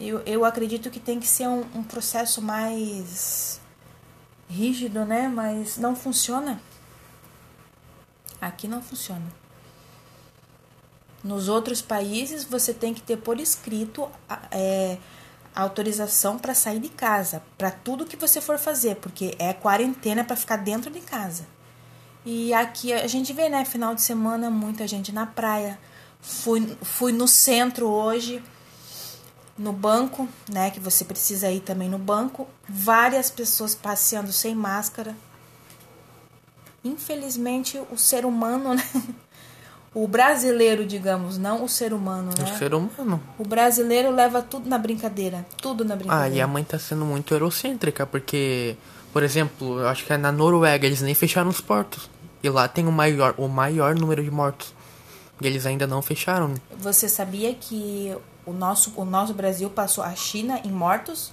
Eu, 0.00 0.20
eu 0.20 0.44
acredito 0.44 0.90
que 0.90 0.98
tem 0.98 1.20
que 1.20 1.26
ser 1.26 1.46
um, 1.46 1.60
um 1.74 1.82
processo 1.82 2.40
mais 2.40 3.60
rígido, 4.48 5.04
né? 5.04 5.28
Mas 5.28 5.76
não 5.76 5.94
funciona. 5.94 6.60
Aqui 8.40 8.66
não 8.66 8.82
funciona. 8.82 9.26
Nos 11.22 11.48
outros 11.48 11.80
países 11.80 12.44
você 12.44 12.72
tem 12.74 12.92
que 12.92 13.00
ter 13.02 13.16
por 13.16 13.40
escrito 13.40 14.10
é, 14.50 14.98
autorização 15.54 16.38
para 16.38 16.54
sair 16.54 16.80
de 16.80 16.88
casa, 16.88 17.42
para 17.56 17.70
tudo 17.70 18.04
que 18.04 18.16
você 18.16 18.40
for 18.40 18.58
fazer, 18.58 18.96
porque 18.96 19.34
é 19.38 19.52
quarentena 19.52 20.24
para 20.24 20.36
ficar 20.36 20.56
dentro 20.56 20.90
de 20.90 21.00
casa. 21.00 21.46
E 22.24 22.54
aqui 22.54 22.92
a 22.92 23.06
gente 23.06 23.32
vê, 23.32 23.48
né? 23.48 23.64
Final 23.64 23.94
de 23.94 24.00
semana, 24.00 24.50
muita 24.50 24.86
gente 24.88 25.12
na 25.12 25.26
praia. 25.26 25.78
Fui, 26.20 26.76
fui 26.82 27.12
no 27.12 27.28
centro 27.28 27.86
hoje, 27.86 28.42
no 29.58 29.72
banco, 29.72 30.26
né? 30.50 30.70
Que 30.70 30.80
você 30.80 31.04
precisa 31.04 31.50
ir 31.50 31.60
também 31.60 31.88
no 31.88 31.98
banco. 31.98 32.48
Várias 32.66 33.30
pessoas 33.30 33.74
passeando 33.74 34.32
sem 34.32 34.54
máscara. 34.54 35.14
Infelizmente, 36.82 37.80
o 37.90 37.98
ser 37.98 38.24
humano, 38.24 38.72
né? 38.74 38.84
O 39.94 40.08
brasileiro, 40.08 40.84
digamos, 40.84 41.38
não 41.38 41.62
o 41.62 41.68
ser 41.68 41.92
humano, 41.92 42.30
né? 42.36 42.44
O 42.52 42.58
ser 42.58 42.74
humano. 42.74 43.22
O 43.38 43.44
brasileiro 43.46 44.10
leva 44.10 44.42
tudo 44.42 44.68
na 44.68 44.76
brincadeira. 44.76 45.46
Tudo 45.62 45.84
na 45.84 45.94
Ah, 45.94 45.96
brincadeira. 45.96 46.34
e 46.36 46.40
a 46.40 46.46
mãe 46.48 46.64
tá 46.64 46.78
sendo 46.78 47.04
muito 47.04 47.32
eurocêntrica, 47.32 48.04
porque, 48.04 48.76
por 49.12 49.22
exemplo, 49.22 49.78
eu 49.78 49.88
acho 49.88 50.04
que 50.04 50.12
é 50.12 50.16
na 50.16 50.32
Noruega 50.32 50.84
eles 50.84 51.00
nem 51.00 51.14
fecharam 51.14 51.48
os 51.48 51.60
portos. 51.60 52.10
E 52.42 52.48
lá 52.48 52.66
tem 52.66 52.86
o 52.88 52.92
maior, 52.92 53.34
o 53.38 53.46
maior 53.48 53.94
número 53.94 54.22
de 54.22 54.30
mortos. 54.30 54.74
E 55.40 55.46
eles 55.46 55.64
ainda 55.64 55.86
não 55.86 56.02
fecharam. 56.02 56.54
Você 56.78 57.08
sabia 57.08 57.54
que 57.54 58.14
o 58.44 58.52
nosso, 58.52 58.92
o 58.96 59.04
nosso 59.04 59.32
Brasil 59.32 59.70
passou 59.70 60.02
a 60.02 60.14
China 60.14 60.60
em 60.64 60.70
mortos? 60.72 61.32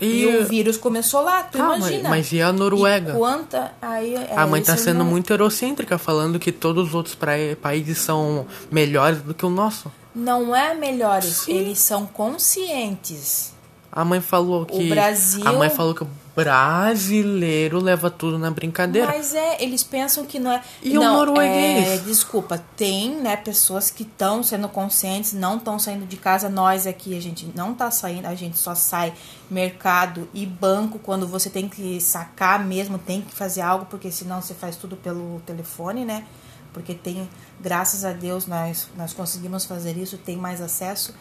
E, 0.00 0.26
o 0.26 0.44
vírus 0.46 0.76
começou 0.76 1.22
lá, 1.22 1.42
tu 1.44 1.56
Calma, 1.56 1.76
imagina. 1.78 2.08
mas 2.10 2.30
e 2.32 2.42
a 2.42 2.52
Noruega? 2.52 3.12
E 3.12 3.16
quanta, 3.16 3.72
aí, 3.80 4.14
é, 4.14 4.34
A 4.36 4.46
mãe 4.46 4.60
tá 4.62 4.76
sendo 4.76 4.98
não, 4.98 5.06
muito 5.06 5.32
eurocêntrica, 5.32 5.96
falando 5.96 6.38
que 6.38 6.52
todos 6.52 6.88
os 6.88 6.94
outros 6.94 7.16
países 7.62 7.98
são 7.98 8.46
melhores 8.70 9.22
do 9.22 9.32
que 9.32 9.46
o 9.46 9.50
nosso. 9.50 9.90
Não 10.14 10.54
é 10.54 10.74
melhores, 10.74 11.36
Sim. 11.44 11.52
eles 11.52 11.78
são 11.78 12.06
conscientes. 12.06 13.52
A 13.90 14.04
mãe 14.04 14.20
falou 14.20 14.66
que. 14.66 14.88
Brasil- 14.88 15.46
A 15.46 15.52
mãe 15.52 15.70
falou 15.70 15.94
que 15.94 16.02
o 16.02 16.08
brasileiro 16.36 17.80
leva 17.80 18.10
tudo 18.10 18.38
na 18.38 18.50
brincadeira. 18.50 19.08
Mas 19.08 19.34
é, 19.34 19.62
eles 19.62 19.82
pensam 19.82 20.26
que 20.26 20.38
não 20.38 20.52
é. 20.52 20.62
E 20.82 20.98
o 20.98 21.00
não, 21.00 21.16
norueguês? 21.16 21.88
É, 21.88 21.96
desculpa, 21.96 22.62
tem, 22.76 23.16
né, 23.16 23.36
pessoas 23.36 23.88
que 23.88 24.02
estão 24.02 24.42
sendo 24.42 24.68
conscientes, 24.68 25.32
não 25.32 25.56
estão 25.56 25.78
saindo 25.78 26.04
de 26.04 26.18
casa. 26.18 26.50
Nós 26.50 26.86
aqui, 26.86 27.16
a 27.16 27.22
gente 27.22 27.50
não 27.54 27.72
tá 27.72 27.90
saindo, 27.90 28.26
a 28.26 28.34
gente 28.34 28.58
só 28.58 28.74
sai 28.74 29.14
mercado 29.50 30.28
e 30.34 30.44
banco 30.44 30.98
quando 30.98 31.26
você 31.26 31.48
tem 31.48 31.70
que 31.70 31.98
sacar 32.02 32.62
mesmo, 32.62 32.98
tem 32.98 33.22
que 33.22 33.34
fazer 33.34 33.62
algo, 33.62 33.86
porque 33.86 34.12
senão 34.12 34.42
você 34.42 34.52
faz 34.52 34.76
tudo 34.76 34.94
pelo 34.94 35.40
telefone, 35.46 36.04
né? 36.04 36.26
Porque 36.70 36.92
tem, 36.92 37.26
graças 37.58 38.04
a 38.04 38.12
Deus, 38.12 38.46
nós, 38.46 38.88
nós 38.94 39.14
conseguimos 39.14 39.64
fazer 39.64 39.96
isso, 39.96 40.18
tem 40.18 40.36
mais 40.36 40.60
acesso. 40.60 41.14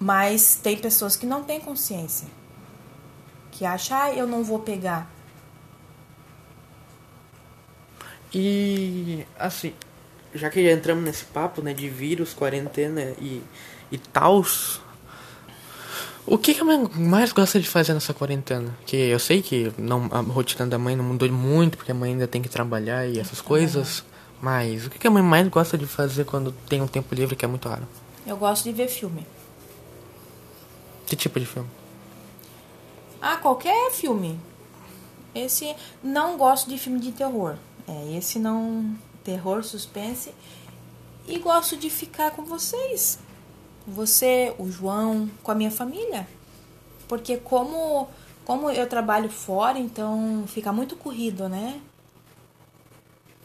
Mas 0.00 0.58
tem 0.60 0.76
pessoas 0.76 1.14
que 1.14 1.24
não 1.24 1.44
têm 1.44 1.60
consciência. 1.60 2.26
Que 3.56 3.64
acham, 3.64 3.96
ah, 3.96 4.12
eu 4.12 4.26
não 4.26 4.44
vou 4.44 4.58
pegar. 4.58 5.10
E 8.34 9.24
assim, 9.38 9.72
já 10.34 10.50
que 10.50 10.62
já 10.62 10.72
entramos 10.72 11.02
nesse 11.02 11.24
papo, 11.24 11.62
né, 11.62 11.72
de 11.72 11.88
vírus, 11.88 12.34
quarentena 12.34 13.14
e, 13.18 13.42
e 13.90 13.96
tals, 13.96 14.80
o 16.26 16.36
que, 16.36 16.52
que 16.52 16.60
a 16.60 16.64
mãe 16.64 16.90
mais 16.96 17.32
gosta 17.32 17.58
de 17.58 17.66
fazer 17.66 17.94
nessa 17.94 18.12
quarentena? 18.12 18.76
Que 18.84 18.96
eu 18.96 19.18
sei 19.18 19.40
que 19.40 19.72
não, 19.78 20.06
a 20.10 20.20
rotina 20.20 20.66
da 20.66 20.76
mãe 20.76 20.94
não 20.94 21.04
mudou 21.04 21.30
muito, 21.30 21.78
porque 21.78 21.92
a 21.92 21.94
mãe 21.94 22.12
ainda 22.12 22.26
tem 22.26 22.42
que 22.42 22.48
trabalhar 22.48 23.06
e 23.06 23.18
essas 23.18 23.40
coisas, 23.40 24.04
mas 24.42 24.86
o 24.86 24.90
que, 24.90 24.98
que 24.98 25.06
a 25.06 25.10
mãe 25.10 25.22
mais 25.22 25.48
gosta 25.48 25.78
de 25.78 25.86
fazer 25.86 26.26
quando 26.26 26.52
tem 26.68 26.82
um 26.82 26.86
tempo 26.88 27.14
livre 27.14 27.36
que 27.36 27.44
é 27.44 27.48
muito 27.48 27.68
raro? 27.68 27.86
Eu 28.26 28.36
gosto 28.36 28.64
de 28.64 28.72
ver 28.72 28.88
filme. 28.88 29.26
Que 31.06 31.14
tipo 31.14 31.38
de 31.38 31.46
filme? 31.46 31.68
Ah, 33.28 33.38
qualquer 33.38 33.90
filme. 33.90 34.38
Esse 35.34 35.74
não 36.00 36.36
gosto 36.36 36.70
de 36.70 36.78
filme 36.78 37.00
de 37.00 37.10
terror. 37.10 37.56
É, 37.88 38.16
esse 38.16 38.38
não 38.38 38.96
terror, 39.24 39.64
suspense. 39.64 40.32
E 41.26 41.36
gosto 41.40 41.76
de 41.76 41.90
ficar 41.90 42.30
com 42.30 42.44
vocês. 42.44 43.18
Você, 43.84 44.54
o 44.58 44.70
João, 44.70 45.28
com 45.42 45.50
a 45.50 45.56
minha 45.56 45.72
família. 45.72 46.28
Porque 47.08 47.36
como 47.36 48.06
como 48.44 48.70
eu 48.70 48.86
trabalho 48.86 49.28
fora, 49.28 49.76
então 49.76 50.44
fica 50.46 50.72
muito 50.72 50.94
corrido, 50.94 51.48
né? 51.48 51.80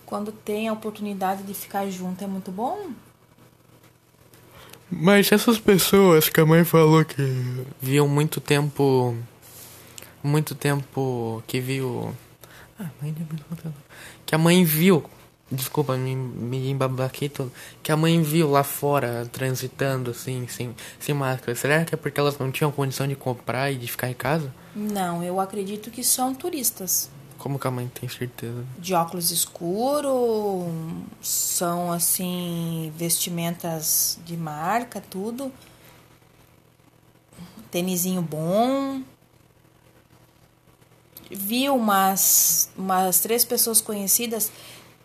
Quando 0.05 0.31
tem 0.31 0.67
a 0.67 0.73
oportunidade 0.73 1.41
de 1.41 1.55
ficar 1.55 1.89
junto 1.89 2.23
é 2.23 2.27
muito 2.27 2.51
bom. 2.51 2.91
Mas 4.91 5.31
essas 5.31 5.57
pessoas 5.57 6.29
que 6.29 6.39
a 6.39 6.45
mãe 6.45 6.63
falou 6.63 7.03
que 7.03 7.65
viam 7.81 8.07
muito 8.07 8.39
tempo. 8.39 9.17
Muito 10.23 10.53
tempo 10.55 11.43
que 11.47 11.59
viu. 11.59 12.13
Ah, 12.79 12.89
mãe 13.01 13.15
contou. 13.49 13.71
Que 14.25 14.35
a 14.35 14.37
mãe 14.37 14.63
viu. 14.63 15.03
Desculpa, 15.51 15.97
me, 15.97 16.15
me 16.15 16.69
embabaquei 16.69 17.27
todo. 17.27 17.51
Que 17.83 17.91
a 17.91 17.97
mãe 17.97 18.21
viu 18.21 18.49
lá 18.49 18.63
fora, 18.63 19.27
transitando 19.31 20.11
assim, 20.11 20.47
sem, 20.47 20.73
sem 20.99 21.13
máscara. 21.13 21.55
Será 21.55 21.83
que 21.83 21.93
é 21.93 21.97
porque 21.97 22.19
elas 22.19 22.37
não 22.37 22.51
tinham 22.51 22.71
condição 22.71 23.07
de 23.07 23.15
comprar 23.15 23.71
e 23.71 23.75
de 23.75 23.87
ficar 23.87 24.09
em 24.09 24.13
casa? 24.13 24.53
Não, 24.73 25.21
eu 25.21 25.39
acredito 25.39 25.91
que 25.91 26.03
são 26.03 26.33
turistas. 26.33 27.09
Como 27.37 27.57
que 27.57 27.67
a 27.67 27.71
mãe 27.71 27.91
tem 27.93 28.07
certeza? 28.07 28.63
de 28.77 28.93
óculos 28.93 29.31
escuro, 29.31 30.67
são 31.21 31.91
assim 31.91 32.93
vestimentas 32.95 34.19
de 34.23 34.37
marca, 34.37 35.01
tudo. 35.01 35.51
Tênisinho 37.71 38.21
bom. 38.21 39.01
Vi 41.31 41.69
umas, 41.69 42.69
umas 42.77 43.19
três 43.19 43.45
pessoas 43.45 43.81
conhecidas. 43.81 44.51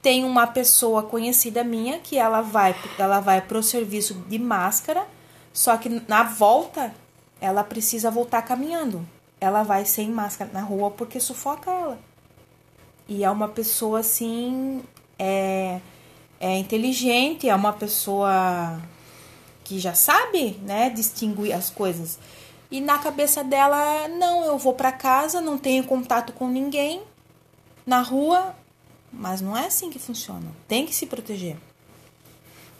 Tem 0.03 0.25
uma 0.25 0.47
pessoa 0.47 1.03
conhecida 1.03 1.65
minha 1.65 1.99
que 1.99 2.19
ela 2.19 2.41
vai, 2.41 2.77
ela 2.99 3.21
vai 3.21 3.41
pro 3.41 3.63
serviço 3.63 4.15
de 4.29 4.39
máscara, 4.39 5.07
só 5.53 5.77
que 5.77 5.89
na 6.07 6.23
volta 6.23 6.95
ela 7.41 7.65
precisa 7.65 8.11
voltar 8.11 8.43
caminhando. 8.43 9.07
Ela 9.41 9.63
vai 9.63 9.85
sem 9.85 10.11
máscara 10.11 10.51
na 10.53 10.61
rua 10.61 10.91
porque 10.91 11.21
sufoca 11.21 11.71
ela. 11.71 11.99
E 13.09 13.25
é 13.25 13.31
uma 13.31 13.49
pessoa 13.49 14.01
assim, 14.01 14.83
é, 15.19 15.81
é 16.41 16.57
inteligente, 16.59 17.49
é 17.49 17.55
uma 17.55 17.73
pessoa 17.73 18.81
que 19.65 19.79
já 19.79 19.95
sabe, 19.95 20.59
né, 20.63 20.91
distinguir 20.91 21.53
as 21.53 21.71
coisas. 21.71 22.19
E 22.71 22.81
na 22.81 22.99
cabeça 22.99 23.45
dela, 23.45 24.09
não, 24.09 24.45
eu 24.45 24.59
vou 24.59 24.75
para 24.75 24.91
casa, 24.91 25.41
não 25.41 25.57
tenho 25.57 25.85
contato 25.85 26.33
com 26.33 26.49
ninguém 26.49 27.03
na 27.87 28.01
rua, 28.03 28.55
mas 29.13 29.41
não 29.41 29.57
é 29.57 29.67
assim 29.67 29.91
que 29.91 29.99
funciona. 29.99 30.47
Tem 30.67 30.85
que 30.85 30.95
se 30.95 31.07
proteger. 31.07 31.57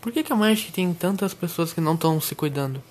Por 0.01 0.13
que, 0.13 0.23
que 0.23 0.33
a 0.33 0.37
mãe 0.37 0.55
tem 0.73 0.93
tantas 0.93 1.35
pessoas 1.35 1.73
que 1.73 1.81
não 1.81 1.95
estão 1.95 2.21
se 2.21 2.35
cuidando? 2.35 2.83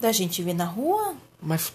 Da 0.00 0.12
gente 0.12 0.42
ver 0.42 0.54
na 0.54 0.64
rua. 0.64 1.14
Mas 1.40 1.72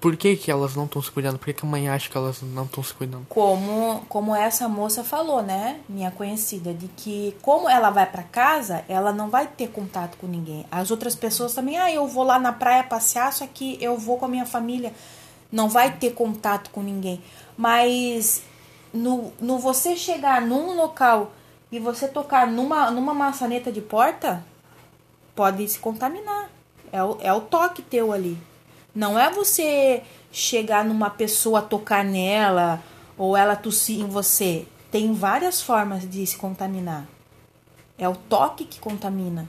por 0.00 0.16
que, 0.16 0.36
que 0.36 0.50
elas 0.50 0.74
não 0.74 0.84
estão 0.84 1.00
se 1.00 1.10
cuidando? 1.10 1.38
Por 1.38 1.46
que, 1.46 1.54
que 1.54 1.66
a 1.66 1.68
mãe 1.68 1.88
acha 1.88 2.10
que 2.10 2.16
elas 2.16 2.42
não 2.42 2.64
estão 2.64 2.82
se 2.82 2.92
cuidando? 2.92 3.26
Como, 3.28 4.04
como 4.08 4.34
essa 4.34 4.68
moça 4.68 5.04
falou, 5.04 5.42
né? 5.42 5.80
Minha 5.88 6.10
conhecida, 6.10 6.74
de 6.74 6.88
que 6.88 7.36
como 7.40 7.68
ela 7.68 7.90
vai 7.90 8.06
para 8.06 8.22
casa, 8.22 8.84
ela 8.88 9.12
não 9.12 9.30
vai 9.30 9.46
ter 9.46 9.68
contato 9.68 10.16
com 10.18 10.26
ninguém. 10.26 10.66
As 10.70 10.90
outras 10.90 11.14
pessoas 11.14 11.54
também, 11.54 11.78
ah, 11.78 11.90
eu 11.90 12.06
vou 12.06 12.24
lá 12.24 12.38
na 12.38 12.52
praia 12.52 12.82
passear, 12.84 13.32
só 13.32 13.46
que 13.46 13.78
eu 13.80 13.96
vou 13.96 14.18
com 14.18 14.24
a 14.24 14.28
minha 14.28 14.46
família. 14.46 14.92
Não 15.50 15.68
vai 15.68 15.92
ter 15.92 16.12
contato 16.12 16.70
com 16.70 16.82
ninguém. 16.82 17.22
Mas 17.56 18.42
no, 18.92 19.32
no 19.40 19.58
você 19.58 19.96
chegar 19.96 20.40
num 20.40 20.74
local 20.74 21.32
e 21.70 21.78
você 21.78 22.08
tocar 22.08 22.46
numa, 22.46 22.90
numa 22.90 23.14
maçaneta 23.14 23.70
de 23.70 23.80
porta, 23.80 24.44
pode 25.34 25.66
se 25.68 25.78
contaminar. 25.78 26.50
É 26.92 27.02
o, 27.02 27.18
é 27.20 27.32
o 27.32 27.40
toque 27.40 27.82
teu 27.82 28.12
ali. 28.12 28.36
Não 28.96 29.18
é 29.18 29.30
você 29.30 30.02
chegar 30.32 30.82
numa 30.82 31.10
pessoa, 31.10 31.60
tocar 31.60 32.02
nela 32.02 32.82
ou 33.18 33.36
ela 33.36 33.54
tossir 33.54 34.00
em 34.00 34.08
você. 34.08 34.66
Tem 34.90 35.12
várias 35.12 35.60
formas 35.60 36.08
de 36.08 36.26
se 36.26 36.38
contaminar. 36.38 37.06
É 37.98 38.08
o 38.08 38.16
toque 38.16 38.64
que 38.64 38.80
contamina. 38.80 39.46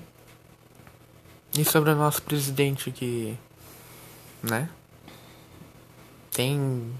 E 1.57 1.63
sobre 1.63 1.91
o 1.91 1.95
nosso 1.95 2.21
presidente 2.23 2.91
que. 2.91 3.37
né? 4.43 4.69
Tem. 6.29 6.93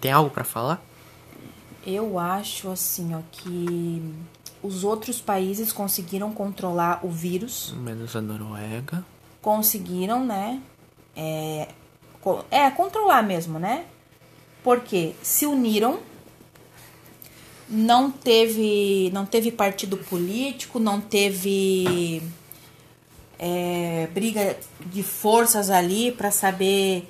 Tem 0.00 0.12
algo 0.12 0.30
para 0.30 0.44
falar? 0.44 0.80
Eu 1.84 2.20
acho 2.20 2.70
assim, 2.70 3.16
ó, 3.16 3.20
que 3.32 4.14
os 4.62 4.84
outros 4.84 5.20
países 5.20 5.72
conseguiram 5.72 6.32
controlar 6.32 7.04
o 7.04 7.10
vírus. 7.10 7.74
Menos 7.76 8.14
a 8.14 8.20
Noruega. 8.20 9.04
Conseguiram, 9.42 10.24
né? 10.24 10.62
É, 11.16 11.68
é 12.50 12.70
controlar 12.70 13.22
mesmo, 13.22 13.58
né? 13.58 13.86
Porque 14.62 15.14
se 15.22 15.46
uniram, 15.46 16.00
não 17.68 18.10
teve, 18.10 19.10
não 19.12 19.26
teve 19.26 19.50
partido 19.50 19.96
político, 19.96 20.78
não 20.78 21.00
teve 21.00 22.22
é, 23.38 24.08
briga 24.12 24.56
de 24.86 25.02
forças 25.02 25.70
ali 25.70 26.12
para 26.12 26.30
saber 26.30 27.08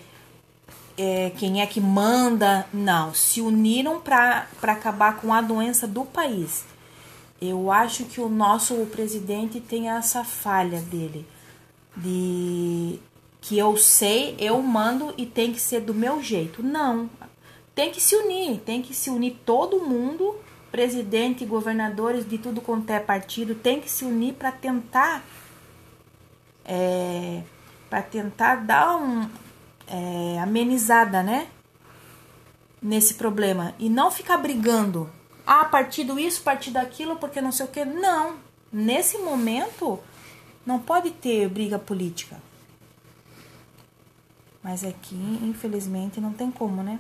é, 0.97 1.31
quem 1.37 1.61
é 1.61 1.67
que 1.67 1.81
manda. 1.81 2.67
Não, 2.73 3.15
se 3.15 3.41
uniram 3.41 4.01
para 4.01 4.47
acabar 4.63 5.17
com 5.21 5.33
a 5.33 5.41
doença 5.41 5.87
do 5.87 6.05
país. 6.05 6.65
Eu 7.41 7.71
acho 7.71 8.05
que 8.05 8.21
o 8.21 8.29
nosso 8.29 8.75
presidente 8.87 9.61
tem 9.61 9.91
essa 9.91 10.25
falha 10.25 10.81
dele 10.81 11.27
de 11.97 12.99
que 13.45 13.59
eu 13.59 13.77
sei, 13.77 14.35
eu 14.39 14.63
mando 14.63 15.13
e 15.19 15.27
tem 15.27 15.53
que 15.53 15.61
ser 15.61 15.81
do 15.81 15.93
meu 15.93 16.23
jeito. 16.23 16.63
Não. 16.63 17.11
Tem 17.75 17.93
que 17.93 18.01
se 18.01 18.17
unir, 18.17 18.59
tem 18.61 18.81
que 18.81 18.95
se 18.95 19.11
unir 19.11 19.37
todo 19.45 19.85
mundo, 19.85 20.35
presidente, 20.73 21.45
governadores 21.45 22.27
de 22.27 22.39
tudo 22.39 22.63
quanto 22.63 22.89
é 22.89 22.99
partido, 22.99 23.55
tem 23.55 23.83
que 23.83 23.91
se 23.91 24.03
unir 24.03 24.33
para 24.33 24.51
tentar 24.51 25.23
é, 26.65 27.43
para 27.91 28.01
tentar 28.01 28.65
dar 28.65 28.97
um 28.97 29.29
é, 29.89 30.41
amenizada, 30.41 31.23
né? 31.23 31.49
Nesse 32.81 33.15
problema 33.15 33.75
e 33.79 33.91
não 33.91 34.11
ficar 34.11 34.39
brigando. 34.39 35.11
Ah, 35.47 35.67
partido 35.67 36.19
isso, 36.19 36.41
partido 36.41 36.79
aquilo, 36.79 37.17
porque 37.17 37.43
não 37.43 37.53
sei 37.53 37.67
o 37.67 37.69
que. 37.69 37.85
Não. 37.85 38.37
Nesse 38.73 39.19
momento 39.19 40.01
não 40.65 40.79
pode 40.79 41.11
ter 41.11 41.47
briga 41.51 41.79
política. 41.79 42.41
Mas 44.65 44.83
aqui, 44.83 45.15
infelizmente, 45.43 46.19
não 46.23 46.33
tem 46.33 46.51
como, 46.51 46.83
né? 46.83 46.99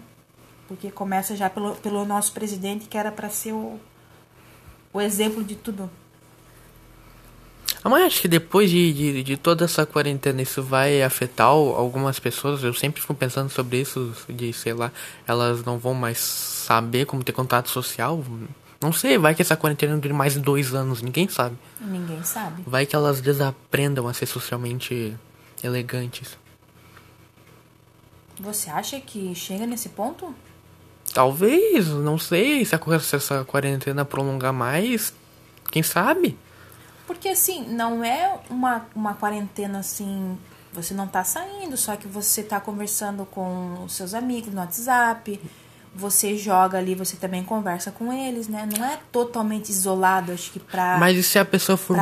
Porque 0.69 0.91
começa 0.91 1.35
já 1.35 1.49
pelo, 1.49 1.75
pelo 1.77 2.05
nosso 2.05 2.31
presidente, 2.33 2.87
que 2.87 2.99
era 2.99 3.11
para 3.11 3.31
ser 3.31 3.55
o, 3.55 3.81
o 4.93 5.01
exemplo 5.01 5.43
de 5.43 5.57
tudo. 5.57 5.91
A 7.83 7.89
mãe 7.89 8.03
acha 8.03 8.21
que 8.21 8.29
depois 8.29 8.71
de, 8.71 8.93
de, 8.93 9.23
de, 9.23 9.37
toda 9.39 9.65
essa 9.65 9.87
quarentena 9.87 10.43
isso 10.43 10.63
vai 10.63 11.03
afetar 11.03 11.47
algumas 11.47 12.19
pessoas? 12.19 12.63
Eu 12.63 12.75
sempre 12.75 13.01
fico 13.01 13.15
pensando 13.15 13.49
sobre 13.49 13.81
isso, 13.81 14.15
de 14.29 14.53
sei 14.53 14.75
lá, 14.75 14.93
elas 15.27 15.65
não 15.65 15.79
vão 15.79 15.95
mais 15.95 16.19
saber 16.19 17.07
como 17.07 17.25
ter 17.25 17.33
contato 17.33 17.71
social. 17.71 18.23
Não 18.81 18.93
sei, 18.93 19.17
vai 19.17 19.35
que 19.35 19.41
essa 19.41 19.57
quarentena 19.57 19.97
dure 19.97 20.13
mais 20.13 20.37
dois 20.37 20.75
anos, 20.75 21.01
ninguém 21.01 21.29
sabe. 21.29 21.57
Ninguém 21.81 22.23
sabe. 22.23 22.63
Vai 22.67 22.85
que 22.85 22.95
elas 22.95 23.23
desaprendam 23.23 24.07
a 24.07 24.13
ser 24.13 24.27
socialmente 24.27 25.15
elegantes. 25.63 26.44
Você 28.41 28.71
acha 28.71 29.01
que 29.01 29.35
chega 29.35 29.67
nesse 29.67 29.91
ponto? 29.91 30.35
Talvez, 31.13 31.89
não 31.89 32.19
sei. 32.19 32.65
Se, 32.65 32.75
a, 32.75 33.01
se 33.01 33.17
essa 33.17 33.45
quarentena 33.45 34.05
prolongar 34.05 34.53
mais, 34.53 35.13
quem 35.71 35.83
sabe? 35.83 36.37
Porque 37.07 37.29
assim, 37.29 37.67
não 37.69 38.03
é 38.03 38.39
uma, 38.51 38.87
uma 38.95 39.15
quarentena 39.15 39.81
assim. 39.81 40.39
Você 40.73 40.93
não 40.93 41.07
tá 41.07 41.23
saindo, 41.23 41.77
só 41.77 41.95
que 41.95 42.09
você 42.09 42.43
tá 42.43 42.59
conversando 42.59 43.25
com 43.25 43.85
os 43.85 43.93
seus 43.93 44.13
amigos 44.13 44.53
no 44.53 44.61
WhatsApp. 44.61 45.41
Você 45.95 46.37
joga 46.37 46.79
ali, 46.79 46.97
você 46.97 47.17
também 47.17 47.45
conversa 47.45 47.93
com 47.93 48.13
eles, 48.13 48.49
né? 48.49 48.69
Não 48.77 48.85
é 48.85 48.99
totalmente 49.13 49.69
isolado, 49.69 50.33
acho 50.33 50.51
que 50.51 50.59
pra. 50.59 50.99
Mas 50.99 51.17
e 51.17 51.23
se 51.23 51.39
a 51.39 51.45
pessoa 51.45 51.77
for 51.77 51.97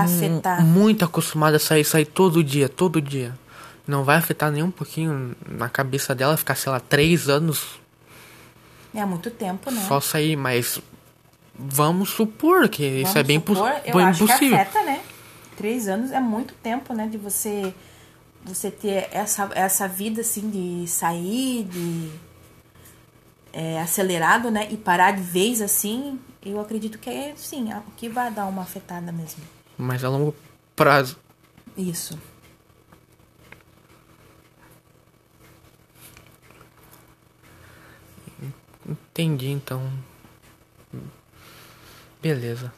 muito 0.65 1.05
acostumada 1.05 1.59
a 1.59 1.61
sair, 1.61 1.85
sair 1.85 2.07
todo 2.07 2.43
dia, 2.43 2.71
todo 2.71 3.03
dia? 3.03 3.35
Não 3.87 4.05
vai 4.05 4.17
afetar 4.17 4.51
nem 4.51 4.63
um 4.63 4.71
pouquinho 4.71 5.35
na 5.49 5.69
cabeça 5.69 6.15
dela 6.15 6.37
ficar, 6.37 6.55
sei 6.55 6.71
lá, 6.71 6.81
três 6.81 7.29
anos. 7.29 7.81
É 8.95 9.05
muito 9.05 9.31
tempo, 9.31 9.71
né? 9.71 9.85
Só 9.89 10.01
sair, 10.01 10.37
mas 10.37 10.81
vamos 11.55 12.11
supor 12.11 12.69
que 12.69 12.89
vamos 12.89 13.09
isso 13.09 13.19
é 13.19 13.23
bem, 13.23 13.39
supor, 13.39 13.73
eu 13.85 13.95
bem 13.95 14.05
acho 14.05 14.27
Que 14.27 14.33
afeta, 14.33 14.83
né? 14.83 15.01
Três 15.57 15.89
anos 15.89 16.11
é 16.11 16.21
muito 16.21 16.55
tempo, 16.55 16.95
né? 16.95 17.07
De 17.07 17.19
você 17.19 17.75
você 18.45 18.71
ter 18.71 19.09
essa, 19.13 19.49
essa 19.55 19.87
vida 19.87 20.21
assim 20.21 20.51
de 20.51 20.89
sair, 20.89 21.65
de 21.65 22.11
é, 23.53 23.81
acelerado, 23.81 24.51
né? 24.51 24.69
E 24.71 24.77
parar 24.77 25.13
de 25.13 25.23
vez 25.23 25.63
assim, 25.63 26.19
eu 26.45 26.61
acredito 26.61 26.99
que 26.99 27.09
é 27.09 27.35
sim, 27.37 27.71
que 27.97 28.09
vai 28.09 28.31
dar 28.31 28.47
uma 28.47 28.63
afetada 28.63 29.13
mesmo. 29.13 29.43
Mas 29.79 30.03
a 30.03 30.09
longo 30.09 30.35
prazo. 30.75 31.17
Isso. 31.77 32.19
Entendi, 38.87 39.49
então. 39.49 39.83
Beleza. 42.21 42.73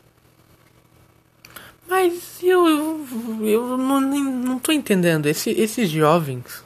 Mas 1.88 2.38
eu, 2.42 3.06
eu, 3.42 3.76
não, 3.76 4.00
não 4.00 4.58
tô 4.58 4.72
entendendo. 4.72 5.26
Esse, 5.26 5.50
esses 5.50 5.90
jovens, 5.90 6.64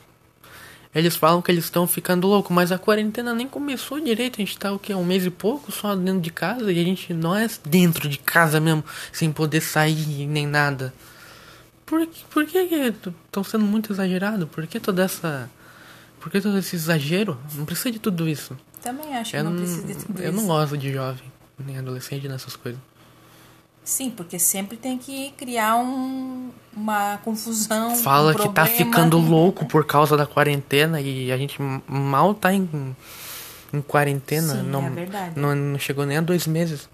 eles 0.95 1.17
falam 1.17 1.43
que 1.43 1.51
eles 1.51 1.65
estão 1.65 1.87
ficando 1.87 2.27
loucos, 2.27 2.55
mas 2.55 2.73
a 2.73 2.79
quarentena 2.79 3.35
nem 3.35 3.49
começou 3.49 4.01
direito. 4.01 4.37
A 4.37 4.45
gente 4.45 4.59
tá 4.59 4.73
o 4.73 4.79
que? 4.79 4.95
Um 4.95 5.05
mês 5.05 5.27
e 5.27 5.31
pouco 5.31 5.73
só 5.73 5.95
dentro 5.95 6.21
de 6.21 6.31
casa 6.31 6.73
e 6.73 6.81
a 6.81 6.85
gente 6.85 7.13
não 7.13 7.35
é 7.35 7.47
dentro 7.65 8.09
de 8.09 8.19
casa 8.19 8.61
mesmo, 8.61 8.85
sem 9.13 9.33
poder 9.33 9.61
sair 9.61 10.27
nem 10.27 10.47
nada. 10.47 10.95
Por, 11.85 12.07
por 12.31 12.47
que 12.47 12.59
estão 12.59 13.43
sendo 13.43 13.65
muito 13.65 13.93
exagerado? 13.93 14.47
Por 14.47 14.67
que 14.67 14.79
toda 14.79 15.05
essa. 15.05 15.51
Por 16.21 16.31
que 16.31 16.41
todo 16.41 16.59
esse 16.59 16.77
exagero? 16.77 17.39
Não 17.55 17.65
precisa 17.65 17.91
de 17.91 17.99
tudo 17.99 18.29
isso. 18.29 18.57
Também 18.83 19.17
acho 19.17 19.37
eu 19.37 19.41
que 19.41 19.45
não, 19.45 19.51
não 19.53 19.59
precisa 19.63 19.87
de 19.87 19.95
tudo 19.95 20.23
Eu 20.23 20.31
isso. 20.33 20.41
não 20.41 20.47
gosto 20.47 20.77
de 20.79 20.93
jovem, 20.93 21.33
nem 21.59 21.79
adolescente 21.79 22.29
nessas 22.29 22.57
coisas. 22.57 22.81
Sim, 23.85 24.11
porque 24.11 24.39
sempre 24.39 24.77
tem 24.77 24.99
que 24.99 25.31
criar 25.31 25.77
um, 25.77 26.51
uma 26.77 27.17
confusão. 27.25 27.97
Fala 27.97 28.33
um 28.33 28.35
que 28.35 28.49
tá 28.51 28.67
ficando 28.67 29.19
louco 29.19 29.65
por 29.65 29.87
causa 29.87 30.15
da 30.15 30.27
quarentena 30.27 31.01
e 31.01 31.33
a 31.33 31.39
gente 31.39 31.57
mal 31.87 32.35
tá 32.35 32.53
em, 32.53 32.95
em 33.73 33.81
quarentena. 33.81 34.57
Sim, 34.57 34.63
não, 34.65 34.87
é 34.87 34.91
verdade. 34.91 35.41
Não, 35.41 35.55
não 35.55 35.79
chegou 35.79 36.05
nem 36.05 36.19
a 36.19 36.21
dois 36.21 36.47
meses, 36.47 36.87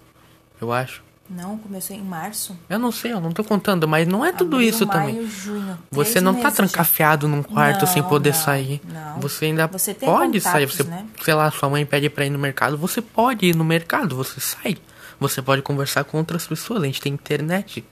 eu 0.61 0.71
acho. 0.71 1.03
Não, 1.27 1.57
começou 1.57 1.95
em 1.95 2.03
março. 2.03 2.55
Eu 2.69 2.77
não 2.77 2.91
sei, 2.91 3.11
eu 3.11 3.19
não 3.19 3.31
tô 3.31 3.43
contando, 3.43 3.87
mas 3.87 4.07
não 4.07 4.23
é 4.23 4.31
tudo 4.31 4.57
Abril, 4.57 4.69
isso 4.69 4.85
maio, 4.85 4.99
também. 4.99 5.27
Junho, 5.27 5.79
você 5.89 6.21
não 6.21 6.35
tá 6.35 6.51
trancafiado 6.51 7.27
já. 7.27 7.35
num 7.35 7.41
quarto 7.41 7.85
não, 7.85 7.87
sem 7.87 8.03
poder 8.03 8.31
não, 8.31 8.39
sair. 8.39 8.79
Não. 8.83 9.19
Você 9.21 9.45
ainda 9.45 9.65
você 9.65 9.95
pode 9.95 10.39
contatos, 10.39 10.43
sair. 10.43 10.65
Você, 10.67 10.83
né? 10.83 11.05
sei 11.23 11.33
lá, 11.33 11.49
sua 11.49 11.67
mãe 11.67 11.83
pede 11.83 12.11
pra 12.11 12.27
ir 12.27 12.29
no 12.29 12.37
mercado, 12.37 12.77
você 12.77 13.01
pode 13.01 13.47
ir 13.47 13.55
no 13.55 13.65
mercado, 13.65 14.15
você 14.15 14.39
sai. 14.39 14.77
Você 15.19 15.41
pode 15.41 15.63
conversar 15.63 16.03
com 16.03 16.19
outras 16.19 16.45
pessoas, 16.45 16.83
a 16.83 16.85
gente 16.85 17.01
tem 17.01 17.13
internet. 17.13 17.83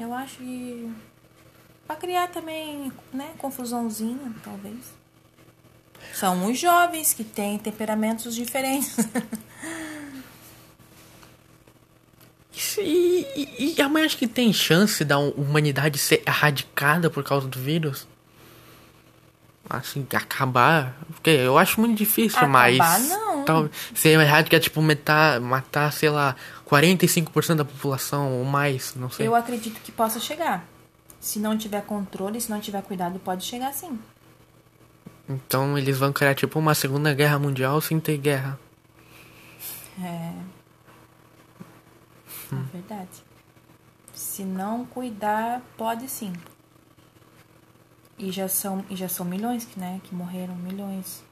Eu 0.00 0.14
acho 0.14 0.38
que. 0.38 0.90
Pra 1.86 1.96
criar 1.96 2.28
também, 2.28 2.90
né, 3.12 3.30
confusãozinha, 3.38 4.32
talvez. 4.42 4.96
São 6.14 6.50
os 6.50 6.58
jovens 6.58 7.12
que 7.12 7.24
têm 7.24 7.58
temperamentos 7.58 8.34
diferentes. 8.34 8.96
E, 12.78 13.26
E, 13.58 13.74
e 13.78 13.82
a 13.82 13.88
mãe 13.88 14.04
acha 14.04 14.16
que 14.16 14.26
tem 14.26 14.52
chance 14.52 15.04
da 15.04 15.18
humanidade 15.18 15.98
ser 15.98 16.22
erradicada 16.26 17.10
por 17.10 17.22
causa 17.22 17.46
do 17.46 17.58
vírus? 17.58 18.06
Assim, 19.68 20.06
acabar. 20.14 20.96
Porque 21.08 21.30
eu 21.30 21.58
acho 21.58 21.80
muito 21.80 21.96
difícil, 21.96 22.38
Acabar, 22.38 22.72
mas. 22.72 23.08
não. 23.08 23.44
Tal, 23.44 23.68
ser 23.94 24.10
erradicar, 24.20 24.60
tipo, 24.60 24.80
matar, 24.80 25.40
matar, 25.40 25.92
sei 25.92 26.08
lá, 26.08 26.36
45% 26.68 27.56
da 27.56 27.64
população 27.64 28.32
ou 28.38 28.44
mais, 28.44 28.94
não 28.94 29.10
sei. 29.10 29.26
Eu 29.26 29.34
acredito 29.34 29.80
que 29.80 29.90
possa 29.92 30.18
chegar. 30.20 30.64
Se 31.20 31.38
não 31.40 31.58
tiver 31.58 31.82
controle, 31.82 32.40
se 32.40 32.48
não 32.50 32.60
tiver 32.60 32.82
cuidado, 32.82 33.18
pode 33.18 33.44
chegar 33.44 33.72
sim. 33.72 33.98
Então 35.28 35.76
eles 35.76 35.98
vão 35.98 36.12
criar, 36.12 36.34
tipo, 36.34 36.58
uma 36.58 36.74
segunda 36.74 37.12
guerra 37.12 37.38
mundial 37.38 37.80
sem 37.80 37.98
ter 37.98 38.16
guerra. 38.18 38.58
É. 40.02 40.30
É 42.54 42.72
verdade. 42.72 43.24
Se 44.12 44.44
não 44.44 44.84
cuidar, 44.86 45.62
pode 45.76 46.08
sim. 46.08 46.32
E 48.18 48.32
já 48.32 48.48
são, 48.48 48.84
e 48.88 48.96
já 48.96 49.08
são 49.08 49.26
milhões 49.26 49.64
que, 49.64 49.78
né, 49.78 50.00
que 50.04 50.14
morreram, 50.14 50.54
milhões. 50.54 51.22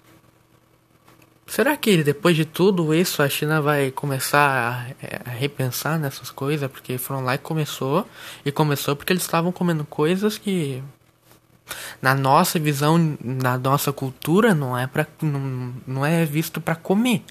Será 1.47 1.77
que 1.77 2.03
depois 2.03 2.37
de 2.37 2.45
tudo 2.45 2.95
isso 2.95 3.23
a 3.23 3.29
China 3.29 3.61
vai 3.61 3.91
começar 3.91 4.95
a, 5.27 5.31
a 5.31 5.33
repensar 5.33 5.99
nessas 5.99 6.31
coisas? 6.31 6.71
Porque 6.71 6.99
foram 6.99 7.23
lá 7.23 7.35
e 7.35 7.39
começou. 7.39 8.09
E 8.45 8.51
começou 8.51 8.97
porque 8.97 9.13
eles 9.13 9.23
estavam 9.23 9.53
comendo 9.53 9.85
coisas 9.85 10.39
que. 10.39 10.83
Na 12.01 12.15
nossa 12.15 12.59
visão, 12.59 13.17
na 13.23 13.57
nossa 13.57 13.93
cultura, 13.93 14.55
não 14.55 14.77
é 14.77 14.87
para 14.87 15.07
não, 15.23 15.75
não 15.87 16.05
é 16.05 16.25
visto 16.25 16.61
para 16.61 16.75
comer. 16.75 17.23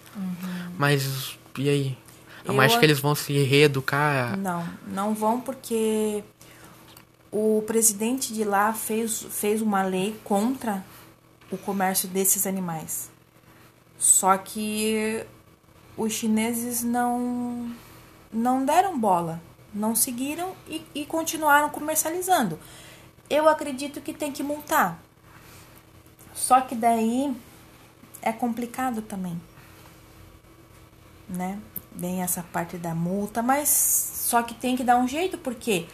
Mas 0.77 1.37
e 1.57 1.69
aí? 1.69 1.97
Eu 2.45 2.59
acho 2.59 2.79
que 2.79 2.85
eles 2.85 2.99
vão 2.99 3.15
se 3.15 3.33
reeducar. 3.43 4.37
Não, 4.37 4.67
não 4.87 5.13
vão 5.13 5.39
porque 5.39 6.23
o 7.31 7.63
presidente 7.65 8.33
de 8.33 8.43
lá 8.43 8.73
fez, 8.73 9.25
fez 9.29 9.61
uma 9.61 9.81
lei 9.81 10.19
contra 10.23 10.83
o 11.51 11.57
comércio 11.57 12.07
desses 12.09 12.45
animais. 12.45 13.09
Só 13.97 14.37
que 14.37 15.25
os 15.95 16.11
chineses 16.13 16.83
não, 16.83 17.71
não 18.31 18.65
deram 18.65 18.99
bola, 18.99 19.41
não 19.73 19.95
seguiram 19.95 20.53
e, 20.67 20.83
e 20.93 21.05
continuaram 21.05 21.69
comercializando. 21.69 22.59
Eu 23.29 23.47
acredito 23.47 24.01
que 24.01 24.13
tem 24.13 24.31
que 24.31 24.43
multar. 24.43 25.01
Só 26.33 26.59
que 26.59 26.75
daí 26.75 27.33
é 28.21 28.33
complicado 28.33 29.01
também 29.01 29.39
né? 31.27 31.59
Vem 31.95 32.21
essa 32.23 32.41
parte 32.41 32.77
da 32.77 32.95
multa, 32.95 33.41
mas 33.43 33.69
só 33.69 34.41
que 34.41 34.53
tem 34.53 34.75
que 34.75 34.83
dar 34.83 34.97
um 34.97 35.07
jeito, 35.07 35.37
porque 35.37 35.85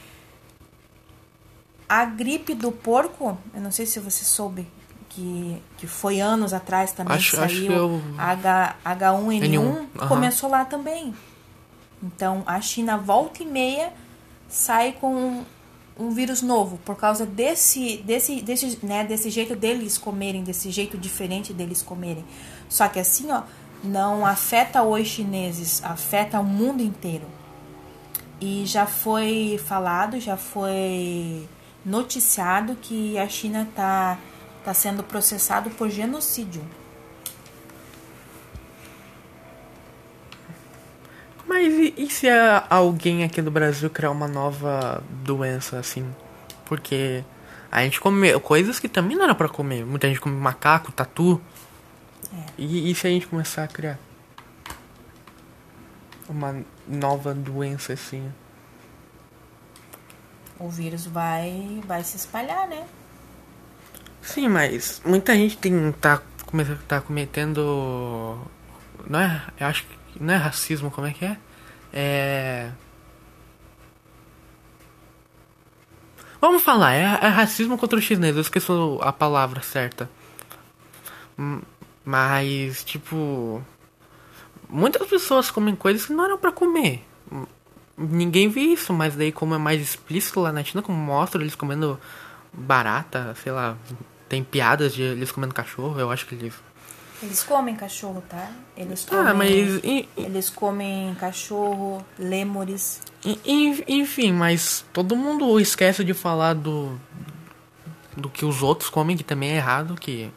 a 1.88 2.05
gripe 2.05 2.53
do 2.53 2.71
porco, 2.71 3.38
eu 3.53 3.62
não 3.62 3.71
sei 3.71 3.85
se 3.85 3.99
você 3.99 4.23
soube, 4.23 4.67
que, 5.09 5.62
que 5.77 5.88
foi 5.88 6.19
anos 6.19 6.53
atrás 6.53 6.91
também 6.91 7.15
Acho- 7.17 7.35
que 7.35 7.43
acho 7.43 7.55
saiu 7.55 7.67
que 7.67 7.73
eu- 7.73 8.01
H, 8.17 8.75
H1N1, 8.85 9.41
N1, 9.43 9.88
aham. 9.97 10.07
começou 10.07 10.49
lá 10.49 10.63
também. 10.65 11.13
Então 12.01 12.43
a 12.45 12.62
China 12.62 12.95
volta 12.97 13.43
e 13.43 13.45
meia 13.45 13.91
sai 14.47 14.93
com 14.93 15.43
um 15.97 16.12
vírus 16.12 16.41
novo 16.41 16.77
por 16.85 16.95
causa 16.95 17.25
desse 17.25 17.97
desse 17.97 18.41
desse 18.41 18.79
né 18.85 19.03
desse 19.03 19.29
jeito 19.29 19.53
deles 19.53 19.97
comerem 19.97 20.43
desse 20.43 20.71
jeito 20.71 20.97
diferente 20.97 21.51
deles 21.51 21.81
comerem 21.81 22.23
só 22.69 22.88
que 22.88 22.99
assim 23.01 23.29
ó 23.31 23.41
não 23.83 24.25
afeta 24.25 24.83
os 24.83 25.07
chineses 25.07 25.83
afeta 25.83 26.39
o 26.39 26.43
mundo 26.43 26.81
inteiro 26.81 27.25
e 28.41 28.65
já 28.65 28.85
foi 28.85 29.59
falado 29.65 30.19
já 30.19 30.37
foi 30.37 31.47
noticiado 31.85 32.75
que 32.75 33.17
a 33.17 33.27
China 33.27 33.67
tá 33.75 34.17
tá 34.63 34.73
sendo 34.73 35.03
processado 35.03 35.69
por 35.71 35.89
genocídio 35.89 36.61
Mas 41.49 41.73
e, 41.97 42.07
se 42.11 42.27
alguém 42.69 43.23
aqui 43.23 43.41
do 43.41 43.49
Brasil 43.49 43.89
criar 43.89 44.11
uma 44.11 44.27
nova 44.27 45.01
doença 45.09 45.79
assim? 45.79 46.05
Porque 46.63 47.23
a 47.71 47.81
gente 47.81 47.99
come 47.99 48.39
coisas 48.39 48.79
que 48.79 48.87
também 48.87 49.17
não 49.17 49.23
era 49.23 49.33
pra 49.33 49.49
comer. 49.49 49.83
Muita 49.83 50.07
gente 50.07 50.21
come 50.21 50.35
macaco, 50.35 50.91
tatu. 50.91 51.41
E, 52.58 52.91
e 52.91 52.95
se 52.95 53.08
a 53.08 53.10
gente 53.10 53.27
começar 53.27 53.63
a 53.63 53.67
criar 53.67 53.99
uma 56.27 56.63
nova 56.88 57.34
doença 57.34 57.93
assim? 57.93 58.32
o 60.60 60.69
vírus 60.69 61.05
vai 61.05 61.82
vai 61.88 62.03
se 62.03 62.17
espalhar 62.17 62.67
né 62.67 62.86
Sim, 64.21 64.47
mas 64.49 65.01
muita 65.05 65.34
gente 65.34 65.58
tem 65.58 65.91
tá, 65.93 66.21
tá 66.88 67.01
cometendo. 67.01 68.38
Não 69.08 69.19
é. 69.19 69.41
Eu 69.60 69.67
acho 69.67 69.86
que. 69.86 70.23
Não 70.23 70.34
é 70.34 70.38
racismo, 70.38 70.91
como 70.91 71.08
é 71.08 71.13
que 71.13 71.25
é? 71.25 71.38
É. 71.93 72.71
Vamos 76.41 76.62
falar, 76.62 76.93
é, 76.93 77.01
é 77.01 77.27
racismo 77.27 77.77
contra 77.77 77.97
o 77.97 78.01
chinês, 78.01 78.36
eu 78.36 78.41
esqueci 78.41 78.71
a 79.01 79.12
palavra 79.12 79.62
certa. 79.62 80.10
Mas, 82.05 82.83
tipo. 82.83 83.63
Muitas 84.69 85.07
pessoas 85.07 85.49
comem 85.49 85.75
coisas 85.75 86.05
que 86.05 86.13
não 86.13 86.25
eram 86.25 86.38
pra 86.38 86.51
comer. 86.51 87.03
Ninguém 87.97 88.47
vê 88.47 88.62
isso, 88.62 88.93
mas 88.93 89.15
daí, 89.15 89.31
como 89.31 89.55
é 89.55 89.57
mais 89.57 89.81
explícito 89.81 90.39
lá 90.39 90.51
na 90.51 90.63
China, 90.63 90.81
como 90.81 90.97
mostra 90.97 91.41
eles 91.41 91.55
comendo 91.55 91.99
barata, 92.53 93.35
sei 93.43 93.51
lá. 93.51 93.75
Tem 94.29 94.43
piadas 94.43 94.93
de 94.93 95.01
eles 95.01 95.31
comendo 95.31 95.53
cachorro, 95.53 95.99
eu 95.99 96.12
acho 96.12 96.25
que 96.27 96.35
eles. 96.35 96.53
Eles 97.21 97.43
comem 97.43 97.75
cachorro, 97.75 98.23
tá? 98.29 98.49
Eles 98.77 99.03
comem, 99.03 99.25
Ah, 99.27 99.33
mas. 99.33 99.81
eles 100.15 100.49
comem 100.49 101.13
cachorro, 101.19 102.05
lêmures. 102.17 103.01
en- 103.25 103.83
Enfim, 103.88 104.31
mas 104.31 104.85
todo 104.93 105.15
mundo 105.15 105.59
esquece 105.59 106.03
de 106.03 106.13
falar 106.13 106.53
do. 106.53 106.97
Do 108.15 108.29
que 108.29 108.45
os 108.45 108.62
outros 108.63 108.89
comem, 108.89 109.17
que 109.17 109.23
também 109.23 109.49
é 109.51 109.55
errado, 109.57 109.95
que. 109.95 110.29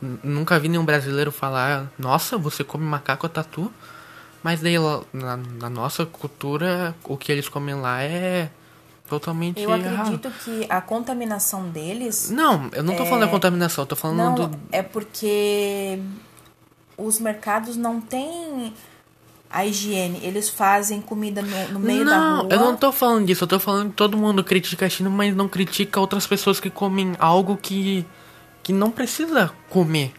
Nunca 0.00 0.58
vi 0.58 0.68
nenhum 0.68 0.84
brasileiro 0.84 1.32
falar, 1.32 1.90
nossa, 1.98 2.38
você 2.38 2.62
come 2.62 2.84
macaco 2.84 3.28
tatu. 3.28 3.72
Mas 4.42 4.60
daí 4.60 4.76
na, 5.12 5.36
na 5.36 5.68
nossa 5.68 6.06
cultura, 6.06 6.94
o 7.04 7.16
que 7.16 7.32
eles 7.32 7.48
comem 7.48 7.74
lá 7.74 8.02
é 8.02 8.48
totalmente 9.08 9.60
Eu 9.60 9.70
errado. 9.74 10.14
acredito 10.14 10.30
que 10.44 10.66
a 10.68 10.80
contaminação 10.80 11.68
deles 11.70 12.30
Não, 12.30 12.68
eu 12.72 12.84
não 12.84 12.94
tô 12.94 13.04
falando 13.04 13.22
da 13.22 13.28
contaminação, 13.28 13.82
eu 13.82 13.86
tô 13.86 13.96
falando 13.96 14.16
não 14.18 14.34
do. 14.34 14.60
é 14.70 14.82
porque 14.82 15.98
os 16.96 17.18
mercados 17.18 17.76
não 17.76 18.00
têm 18.00 18.72
a 19.50 19.64
higiene. 19.64 20.20
Eles 20.22 20.48
fazem 20.48 21.00
comida 21.00 21.42
no, 21.42 21.68
no 21.72 21.80
meio 21.80 22.04
da 22.04 22.10
não, 22.18 22.42
rua. 22.42 22.52
eu 22.52 22.60
não 22.60 22.76
tô 22.76 22.92
falando 22.92 23.26
disso, 23.26 23.44
eu 23.44 23.48
tô 23.48 23.58
falando 23.58 23.90
que 23.90 23.96
todo 23.96 24.16
mundo 24.16 24.44
critica 24.44 24.86
a 24.86 24.88
China, 24.88 25.10
mas 25.10 25.34
não 25.34 25.48
critica 25.48 25.98
outras 25.98 26.26
pessoas 26.26 26.60
que 26.60 26.70
comem 26.70 27.14
algo 27.18 27.56
que, 27.56 28.04
que 28.68 28.72
não 28.74 28.90
precisa 28.90 29.50
comer. 29.70 30.12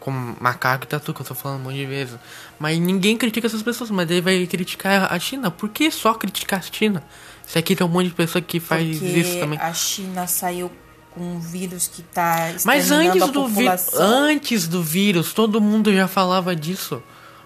Como 0.00 0.36
macaco 0.40 0.82
e 0.82 0.88
tatu, 0.88 1.14
que 1.14 1.22
eu 1.22 1.26
tô 1.26 1.36
falando 1.36 1.60
um 1.60 1.64
monte 1.64 1.76
de 1.76 1.86
vezes. 1.86 2.18
Mas 2.58 2.76
ninguém 2.80 3.16
critica 3.16 3.46
essas 3.46 3.62
pessoas, 3.62 3.92
mas 3.92 4.08
daí 4.08 4.20
vai 4.20 4.44
criticar 4.44 5.12
a 5.12 5.16
China. 5.20 5.52
Por 5.52 5.68
que 5.68 5.88
só 5.88 6.12
criticar 6.14 6.58
a 6.58 6.62
China? 6.62 7.04
Se 7.46 7.60
aqui 7.60 7.76
tem 7.76 7.86
um 7.86 7.90
monte 7.90 8.08
de 8.08 8.14
pessoa 8.14 8.42
que 8.42 8.58
faz 8.58 8.98
porque 8.98 9.06
isso 9.20 9.38
também. 9.38 9.56
a 9.60 9.72
China 9.72 10.26
saiu 10.26 10.72
com 11.12 11.20
um 11.20 11.38
vírus 11.38 11.86
que 11.86 12.02
tá 12.02 12.52
Mas 12.64 12.90
antes 12.90 13.30
do 13.30 13.46
vírus, 13.46 13.94
antes 13.94 14.66
do 14.66 14.82
vírus, 14.82 15.32
todo 15.32 15.60
mundo 15.60 15.94
já 15.94 16.08
falava 16.08 16.56
disso. 16.56 17.00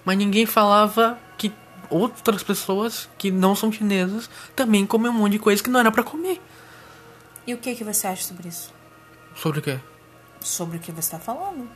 Mas 0.07 0.17
ninguém 0.17 0.47
falava 0.47 1.19
que 1.37 1.53
outras 1.91 2.43
pessoas 2.43 3.11
que 3.19 3.31
não 3.31 3.55
são 3.55 3.71
chinesas 3.71 4.31
também 4.57 4.87
comem 4.87 5.11
um 5.11 5.15
monte 5.15 5.33
de 5.33 5.39
coisa 5.39 5.63
que 5.63 5.69
não 5.69 5.81
era 5.81 5.93
pra 5.93 6.03
comer. 6.03 6.41
E 7.47 7.53
o 7.53 7.59
que, 7.59 7.75
que 7.75 7.85
você 7.85 8.07
acha 8.07 8.23
sobre 8.23 8.49
isso? 8.49 8.73
Sobre 9.35 9.59
o 9.59 9.63
quê? 9.63 9.79
Sobre 10.45 10.77
o 10.77 10.81
que 10.81 10.93
você 10.93 11.01
está 11.01 11.19
falando? 11.19 11.67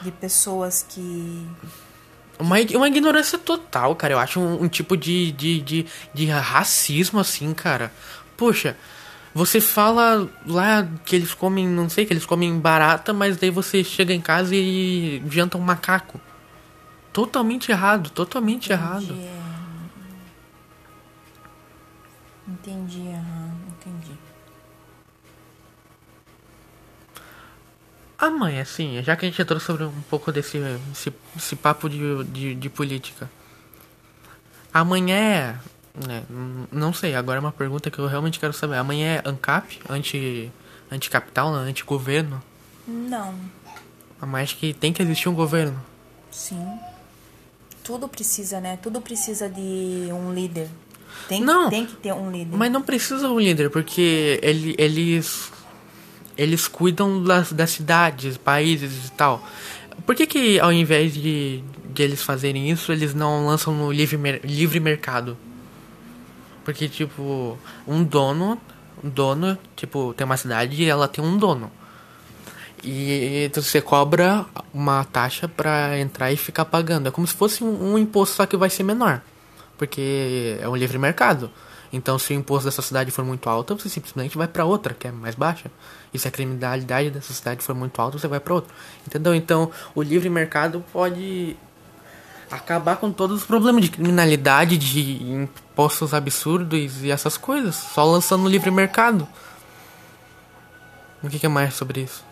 De 0.00 0.10
pessoas 0.10 0.84
que. 0.88 1.46
Uma, 2.38 2.56
uma 2.74 2.88
ignorância 2.88 3.38
total, 3.38 3.94
cara. 3.94 4.14
Eu 4.14 4.18
acho 4.18 4.40
um, 4.40 4.62
um 4.62 4.68
tipo 4.68 4.96
de, 4.96 5.30
de, 5.32 5.60
de, 5.60 5.86
de 6.14 6.26
racismo 6.26 7.20
assim, 7.20 7.52
cara. 7.52 7.92
Poxa, 8.34 8.76
você 9.34 9.60
fala 9.60 10.26
lá 10.46 10.88
que 11.04 11.14
eles 11.14 11.34
comem, 11.34 11.68
não 11.68 11.88
sei, 11.90 12.06
que 12.06 12.14
eles 12.14 12.24
comem 12.24 12.58
barata, 12.58 13.12
mas 13.12 13.36
daí 13.36 13.50
você 13.50 13.84
chega 13.84 14.14
em 14.14 14.22
casa 14.22 14.56
e 14.56 15.22
janta 15.28 15.58
um 15.58 15.60
macaco. 15.60 16.18
Totalmente 17.12 17.70
errado, 17.70 18.08
totalmente 18.08 18.72
errado. 18.72 19.04
Entendi. 19.04 19.28
Entendi, 22.48 23.08
aham, 23.10 23.54
entendi. 23.68 24.18
Ah, 28.26 28.30
mãe, 28.30 28.58
assim, 28.60 29.02
já 29.02 29.14
que 29.16 29.26
a 29.26 29.28
gente 29.28 29.40
entrou 29.42 29.60
sobre 29.60 29.84
um 29.84 30.00
pouco 30.08 30.32
desse 30.32 30.58
esse, 30.92 31.12
esse 31.36 31.56
papo 31.56 31.88
de, 31.90 32.24
de, 32.24 32.54
de 32.54 32.68
política. 32.70 33.30
Amanhã 34.72 35.16
é 35.16 35.56
É, 36.08 36.22
n- 36.28 36.66
não 36.72 36.92
sei, 36.92 37.14
agora 37.14 37.38
é 37.38 37.40
uma 37.40 37.52
pergunta 37.52 37.88
que 37.90 37.98
eu 37.98 38.06
realmente 38.06 38.40
quero 38.40 38.52
saber. 38.52 38.76
Amanhã 38.76 39.22
é 39.22 39.28
ANCAP, 39.28 39.80
anti, 39.88 40.50
anticapital, 40.90 41.52
né? 41.52 41.68
antigoverno. 41.70 42.42
Não. 42.88 43.34
Mas 44.20 44.44
acho 44.44 44.56
que 44.56 44.72
tem 44.72 44.92
que 44.92 45.02
existir 45.02 45.28
um 45.28 45.34
governo. 45.34 45.80
Sim. 46.32 46.66
Tudo 47.84 48.08
precisa, 48.08 48.60
né? 48.60 48.76
Tudo 48.82 49.00
precisa 49.00 49.48
de 49.48 50.08
um 50.10 50.32
líder. 50.34 50.68
Tem, 51.28 51.40
Não. 51.42 51.68
tem 51.70 51.86
que 51.86 51.94
ter 51.96 52.12
um 52.12 52.30
líder. 52.30 52.56
Mas 52.56 52.72
não 52.72 52.82
precisa 52.82 53.28
um 53.28 53.38
líder, 53.38 53.70
porque 53.70 54.40
ele, 54.42 54.74
eles 54.78 55.52
eles 56.36 56.66
cuidam 56.68 57.22
das, 57.22 57.52
das 57.52 57.70
cidades, 57.70 58.36
países 58.36 59.08
e 59.08 59.12
tal. 59.12 59.46
Por 60.04 60.14
que 60.14 60.26
que 60.26 60.60
ao 60.60 60.72
invés 60.72 61.14
de, 61.14 61.62
de 61.92 62.02
eles 62.02 62.22
fazerem 62.22 62.70
isso, 62.70 62.92
eles 62.92 63.14
não 63.14 63.46
lançam 63.46 63.74
no 63.74 63.90
livre, 63.92 64.40
livre 64.44 64.80
mercado? 64.80 65.36
Porque, 66.64 66.88
tipo, 66.88 67.58
um 67.86 68.02
dono, 68.02 68.60
um 69.02 69.08
dono, 69.08 69.58
tipo, 69.76 70.14
tem 70.14 70.24
uma 70.24 70.36
cidade 70.36 70.82
e 70.82 70.86
ela 70.86 71.06
tem 71.06 71.22
um 71.22 71.36
dono. 71.36 71.70
E 72.82 73.50
você 73.54 73.80
cobra 73.80 74.44
uma 74.72 75.04
taxa 75.04 75.48
pra 75.48 75.98
entrar 75.98 76.32
e 76.32 76.36
ficar 76.36 76.64
pagando. 76.66 77.08
É 77.08 77.10
como 77.10 77.26
se 77.26 77.34
fosse 77.34 77.64
um, 77.64 77.92
um 77.92 77.98
imposto, 77.98 78.36
só 78.36 78.46
que 78.46 78.56
vai 78.56 78.68
ser 78.68 78.82
menor. 78.82 79.22
Porque 79.78 80.58
é 80.60 80.68
um 80.68 80.76
livre 80.76 80.98
mercado. 80.98 81.50
Então, 81.94 82.18
se 82.18 82.32
o 82.32 82.36
imposto 82.36 82.64
dessa 82.64 82.82
cidade 82.82 83.12
for 83.12 83.24
muito 83.24 83.48
alto, 83.48 83.78
você 83.78 83.88
simplesmente 83.88 84.36
vai 84.36 84.48
pra 84.48 84.64
outra, 84.64 84.92
que 84.92 85.06
é 85.06 85.12
mais 85.12 85.36
baixa. 85.36 85.70
E 86.12 86.18
se 86.18 86.26
a 86.26 86.30
criminalidade 86.30 87.10
dessa 87.10 87.32
cidade 87.32 87.62
for 87.62 87.74
muito 87.74 88.00
alta, 88.00 88.18
você 88.18 88.26
vai 88.26 88.40
pra 88.40 88.54
outra. 88.54 88.74
Entendeu? 89.06 89.32
Então, 89.32 89.70
o 89.94 90.02
livre 90.02 90.28
mercado 90.28 90.84
pode 90.92 91.56
acabar 92.50 92.96
com 92.96 93.12
todos 93.12 93.42
os 93.42 93.46
problemas 93.46 93.84
de 93.84 93.90
criminalidade, 93.90 94.76
de 94.76 95.22
impostos 95.22 96.12
absurdos 96.12 97.04
e 97.04 97.12
essas 97.12 97.36
coisas, 97.36 97.76
só 97.76 98.04
lançando 98.04 98.44
o 98.44 98.48
livre 98.48 98.72
mercado. 98.72 99.26
O 101.22 101.28
que, 101.28 101.38
que 101.38 101.46
é 101.46 101.48
mais 101.48 101.74
sobre 101.74 102.00
isso? 102.00 102.24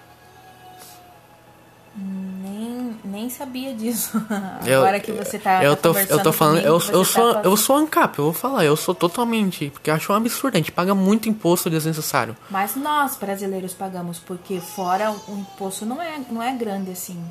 Nem, 3.22 3.30
sabia 3.30 3.72
disso. 3.72 4.10
Eu- 4.66 4.80
Agora 4.80 4.98
que 5.00 5.12
você 5.12 5.38
tá, 5.38 5.62
eu 5.62 5.76
tá 5.76 5.82
tô, 5.92 5.98
eu 5.98 6.22
tô 6.22 6.32
falando, 6.32 6.62
comigo, 6.62 6.68
eu, 6.68 6.74
eu 6.74 6.80
tá 6.80 6.90
sou, 6.92 7.04
falando- 7.04 7.44
eu 7.44 7.56
sou 7.56 7.76
ANCAP, 7.76 8.18
eu 8.18 8.24
vou 8.24 8.32
falar, 8.32 8.64
eu 8.64 8.76
sou 8.76 8.94
totalmente, 8.94 9.70
porque 9.70 9.90
eu 9.90 9.94
acho 9.94 10.12
um 10.12 10.16
absurdo, 10.16 10.54
a 10.54 10.58
gente 10.58 10.72
paga 10.72 10.94
muito 10.94 11.28
imposto 11.28 11.70
desnecessário. 11.70 12.36
Mas 12.50 12.74
nós, 12.76 13.16
brasileiros, 13.16 13.72
pagamos, 13.72 14.18
porque 14.18 14.60
fora 14.60 15.12
o 15.28 15.38
imposto 15.38 15.86
não 15.86 16.02
é, 16.02 16.20
não 16.30 16.42
é 16.42 16.52
grande 16.52 16.90
assim. 16.90 17.22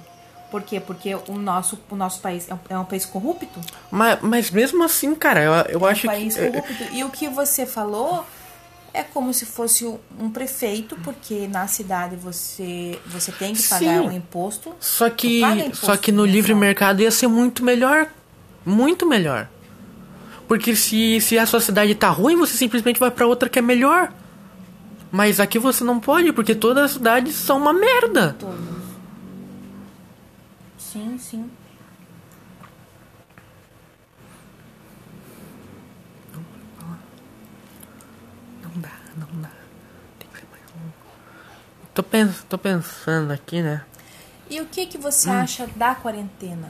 Por 0.50 0.62
quê? 0.64 0.80
Porque 0.82 1.16
o 1.28 1.34
nosso, 1.38 1.80
o 1.90 1.96
nosso 1.96 2.20
país 2.22 2.50
é 2.50 2.54
um, 2.54 2.60
é 2.70 2.78
um 2.78 2.84
país 2.86 3.06
corrupto. 3.06 3.60
Mas, 3.90 4.20
mas 4.22 4.52
mesmo 4.52 4.84
assim, 4.84 5.16
cara, 5.16 5.42
eu, 5.42 5.52
eu 5.54 5.80
É 5.80 5.84
um 5.84 5.86
acho 5.86 6.08
país 6.08 6.36
que. 6.36 6.46
corrupto. 6.50 6.84
E 6.92 7.04
o 7.06 7.10
que 7.10 7.28
você 7.30 7.66
falou 7.66 8.26
é 8.94 9.04
como 9.04 9.34
se 9.34 9.46
fosse 9.46 9.86
um 10.20 10.30
prefeito, 10.30 10.98
porque 11.04 11.48
na 11.48 11.68
cidade 11.68 12.16
você, 12.16 13.00
você 13.06 13.32
tem 13.32 13.54
que 13.54 13.64
pagar 13.64 13.80
Sim. 13.80 14.08
um 14.08 14.12
imposto. 14.12 14.74
Só 14.80 15.10
que, 15.10 15.42
imposto 15.42 15.86
só 15.86 15.98
que 15.98 16.12
no 16.12 16.24
mensal. 16.24 16.34
livre 16.34 16.56
mercado 16.56 17.02
ia 17.02 17.12
ser 17.12 17.28
muito 17.28 17.64
melhor. 17.64 18.08
Muito 18.66 19.06
melhor. 19.06 19.48
Porque 20.48 20.76
se, 20.76 21.22
se 21.22 21.38
a 21.40 21.46
sua 21.46 21.62
cidade 21.62 21.96
tá 21.96 22.10
ruim, 22.10 22.36
você 22.36 22.58
simplesmente 22.58 23.00
vai 23.00 23.10
pra 23.10 23.26
outra 23.26 23.48
que 23.48 23.60
é 23.60 23.62
melhor. 23.62 24.12
Mas 25.12 25.40
aqui 25.40 25.58
você 25.58 25.84
não 25.84 26.00
pode, 26.00 26.32
porque 26.34 26.54
todas 26.54 26.84
as 26.86 26.92
cidades 26.92 27.36
são 27.36 27.58
uma 27.58 27.74
merda. 27.74 28.36
Todos. 28.38 28.82
Sim, 30.78 31.18
sim. 31.18 31.50
Não 38.64 38.82
dá, 38.82 38.92
não 39.18 39.42
dá. 39.42 39.50
Tem 40.20 40.30
que 40.32 40.40
ser 40.40 40.48
mais 40.52 40.64
um. 40.76 40.90
Tô, 42.02 42.04
pens 42.04 42.44
tô 42.50 42.58
pensando 42.58 43.32
aqui, 43.32 43.62
né? 43.62 43.84
E 44.50 44.60
o 44.60 44.66
que, 44.66 44.88
que 44.88 44.98
você 44.98 45.30
Hum. 45.30 45.42
acha 45.42 45.68
da 45.76 45.94
quarentena? 45.94 46.68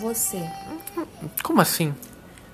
Você. 0.00 0.42
Como 1.44 1.60
assim? 1.60 1.94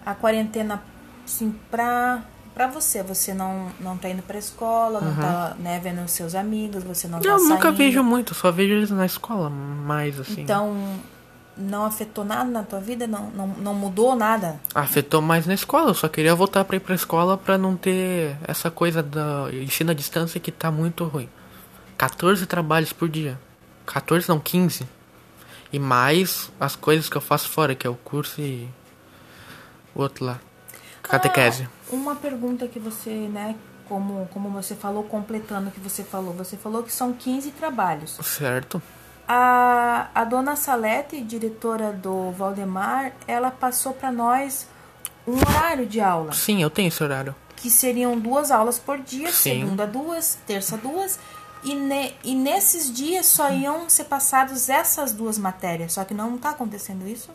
A 0.04 0.14
quarentena, 0.14 0.82
assim, 1.24 1.54
pra, 1.70 2.22
pra 2.52 2.66
você. 2.66 3.02
Você 3.02 3.32
não, 3.32 3.70
não 3.80 3.96
tá 3.96 4.10
indo 4.10 4.22
pra 4.22 4.38
escola, 4.38 5.00
não 5.00 5.14
tá 5.16 5.56
né, 5.58 5.80
vendo 5.82 6.02
os 6.02 6.10
seus 6.10 6.34
amigos, 6.34 6.84
você 6.84 7.08
não 7.08 7.20
tá 7.20 7.28
Eu 7.28 7.38
nunca 7.38 7.62
saindo. 7.62 7.76
vejo 7.78 8.02
muito, 8.04 8.34
só 8.34 8.52
vejo 8.52 8.74
eles 8.74 8.90
na 8.90 9.06
escola, 9.06 9.48
mais 9.48 10.20
assim. 10.20 10.42
Então, 10.42 10.76
não 11.56 11.84
afetou 11.84 12.24
nada 12.24 12.50
na 12.50 12.62
tua 12.62 12.80
vida? 12.80 13.06
Não, 13.06 13.30
não, 13.30 13.46
não 13.48 13.74
mudou 13.74 14.14
nada? 14.14 14.60
Afetou 14.74 15.20
mais 15.20 15.46
na 15.46 15.54
escola, 15.54 15.90
eu 15.90 15.94
só 15.94 16.08
queria 16.08 16.34
voltar 16.34 16.64
pra 16.64 16.76
ir 16.76 16.80
pra 16.80 16.94
escola 16.94 17.36
pra 17.36 17.56
não 17.56 17.76
ter 17.76 18.36
essa 18.46 18.70
coisa 18.70 19.02
da 19.02 19.48
ensino 19.52 19.90
à 19.90 19.94
distância 19.94 20.40
que 20.40 20.50
tá 20.50 20.70
muito 20.70 21.04
ruim. 21.04 21.28
14 21.96 22.44
trabalhos 22.46 22.92
por 22.92 23.08
dia. 23.08 23.38
14 23.86 24.28
não, 24.28 24.40
15. 24.40 24.86
E 25.72 25.78
mais 25.78 26.50
as 26.58 26.76
coisas 26.76 27.08
que 27.08 27.16
eu 27.16 27.20
faço 27.20 27.48
fora, 27.48 27.74
que 27.74 27.86
é 27.86 27.90
o 27.90 27.94
curso 27.94 28.40
e 28.40 28.68
o 29.94 30.02
outro 30.02 30.24
lá. 30.24 30.40
Catequese. 31.02 31.64
Ah, 31.64 31.94
uma 31.94 32.16
pergunta 32.16 32.66
que 32.66 32.78
você, 32.78 33.10
né, 33.10 33.54
como, 33.88 34.26
como 34.32 34.48
você 34.50 34.74
falou, 34.74 35.04
completando 35.04 35.68
o 35.68 35.72
que 35.72 35.80
você 35.80 36.02
falou. 36.02 36.32
Você 36.34 36.56
falou 36.56 36.82
que 36.82 36.92
são 36.92 37.12
15 37.12 37.50
trabalhos. 37.52 38.18
Certo. 38.22 38.80
A, 39.26 40.08
a 40.14 40.24
dona 40.24 40.54
Salete, 40.54 41.20
diretora 41.20 41.92
do 41.92 42.30
Valdemar, 42.32 43.12
ela 43.26 43.50
passou 43.50 43.92
para 43.94 44.12
nós 44.12 44.66
um 45.26 45.36
horário 45.38 45.86
de 45.86 46.00
aula, 46.00 46.32
Sim, 46.32 46.62
eu 46.62 46.68
tenho 46.68 46.88
esse 46.88 47.02
horário. 47.02 47.34
que 47.56 47.70
seriam 47.70 48.18
duas 48.18 48.50
aulas 48.50 48.78
por 48.78 48.98
dia, 48.98 49.32
Sim. 49.32 49.60
segunda 49.60 49.86
duas, 49.86 50.38
terça 50.46 50.76
duas, 50.76 51.18
e, 51.62 51.74
ne, 51.74 52.12
e 52.22 52.34
nesses 52.34 52.92
dias 52.92 53.24
só 53.24 53.50
iam 53.50 53.88
ser 53.88 54.04
passados 54.04 54.68
essas 54.68 55.12
duas 55.12 55.38
matérias, 55.38 55.94
só 55.94 56.04
que 56.04 56.12
não 56.12 56.36
está 56.36 56.50
acontecendo 56.50 57.08
isso? 57.08 57.30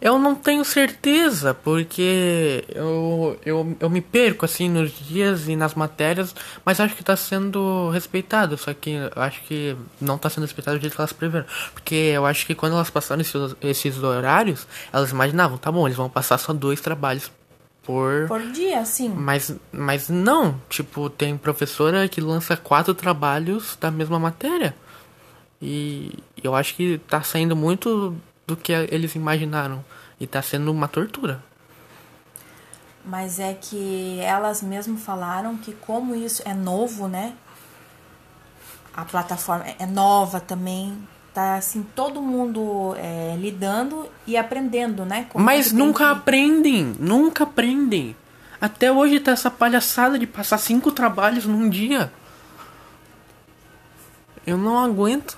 Eu 0.00 0.18
não 0.18 0.34
tenho 0.34 0.64
certeza, 0.64 1.54
porque 1.54 2.64
eu, 2.68 3.38
eu, 3.44 3.76
eu 3.80 3.90
me 3.90 4.00
perco 4.00 4.44
assim 4.44 4.68
nos 4.68 4.90
dias 4.90 5.48
e 5.48 5.56
nas 5.56 5.74
matérias, 5.74 6.34
mas 6.64 6.80
acho 6.80 6.94
que 6.94 7.04
tá 7.04 7.16
sendo 7.16 7.90
respeitado, 7.90 8.56
só 8.58 8.74
que 8.74 8.90
eu 8.90 9.22
acho 9.22 9.42
que 9.42 9.76
não 10.00 10.18
tá 10.18 10.28
sendo 10.28 10.44
respeitado 10.44 10.78
do 10.78 10.80
jeito 10.80 10.94
que 10.94 11.00
elas 11.00 11.12
preveram. 11.12 11.46
Porque 11.72 11.94
eu 11.94 12.26
acho 12.26 12.46
que 12.46 12.54
quando 12.54 12.74
elas 12.74 12.90
passaram 12.90 13.22
esses, 13.22 13.56
esses 13.62 14.02
horários, 14.02 14.66
elas 14.92 15.10
imaginavam, 15.10 15.58
tá 15.58 15.72
bom, 15.72 15.86
eles 15.86 15.96
vão 15.96 16.10
passar 16.10 16.38
só 16.38 16.52
dois 16.52 16.80
trabalhos 16.80 17.30
por. 17.82 18.26
Por 18.26 18.42
dia, 18.50 18.84
sim. 18.84 19.08
Mas, 19.08 19.54
mas 19.72 20.08
não, 20.08 20.60
tipo, 20.68 21.08
tem 21.08 21.36
professora 21.38 22.08
que 22.08 22.20
lança 22.20 22.56
quatro 22.56 22.92
trabalhos 22.92 23.78
da 23.80 23.90
mesma 23.90 24.18
matéria. 24.18 24.74
E 25.62 26.12
eu 26.42 26.54
acho 26.54 26.74
que 26.74 26.98
tá 27.08 27.22
saindo 27.22 27.56
muito 27.56 28.14
do 28.46 28.56
que 28.56 28.72
eles 28.72 29.14
imaginaram. 29.14 29.84
E 30.20 30.26
tá 30.26 30.40
sendo 30.40 30.70
uma 30.72 30.88
tortura. 30.88 31.42
Mas 33.04 33.38
é 33.38 33.54
que 33.54 34.18
elas 34.20 34.62
mesmo 34.62 34.96
falaram 34.98 35.56
que 35.56 35.72
como 35.74 36.14
isso 36.14 36.42
é 36.44 36.54
novo, 36.54 37.06
né? 37.06 37.34
A 38.94 39.04
plataforma 39.04 39.64
é 39.78 39.86
nova 39.86 40.40
também. 40.40 40.96
Tá 41.34 41.56
assim, 41.56 41.82
todo 41.94 42.22
mundo 42.22 42.94
é, 42.96 43.36
lidando 43.38 44.08
e 44.26 44.36
aprendendo, 44.38 45.04
né? 45.04 45.26
Como 45.28 45.44
Mas 45.44 45.70
nunca 45.70 45.98
que- 46.06 46.10
aprendem, 46.18 46.96
nunca 46.98 47.44
aprendem. 47.44 48.16
Até 48.58 48.90
hoje 48.90 49.20
tá 49.20 49.32
essa 49.32 49.50
palhaçada 49.50 50.18
de 50.18 50.26
passar 50.26 50.56
cinco 50.56 50.90
trabalhos 50.90 51.44
num 51.44 51.68
dia. 51.68 52.10
Eu 54.46 54.56
não 54.56 54.78
aguento. 54.82 55.36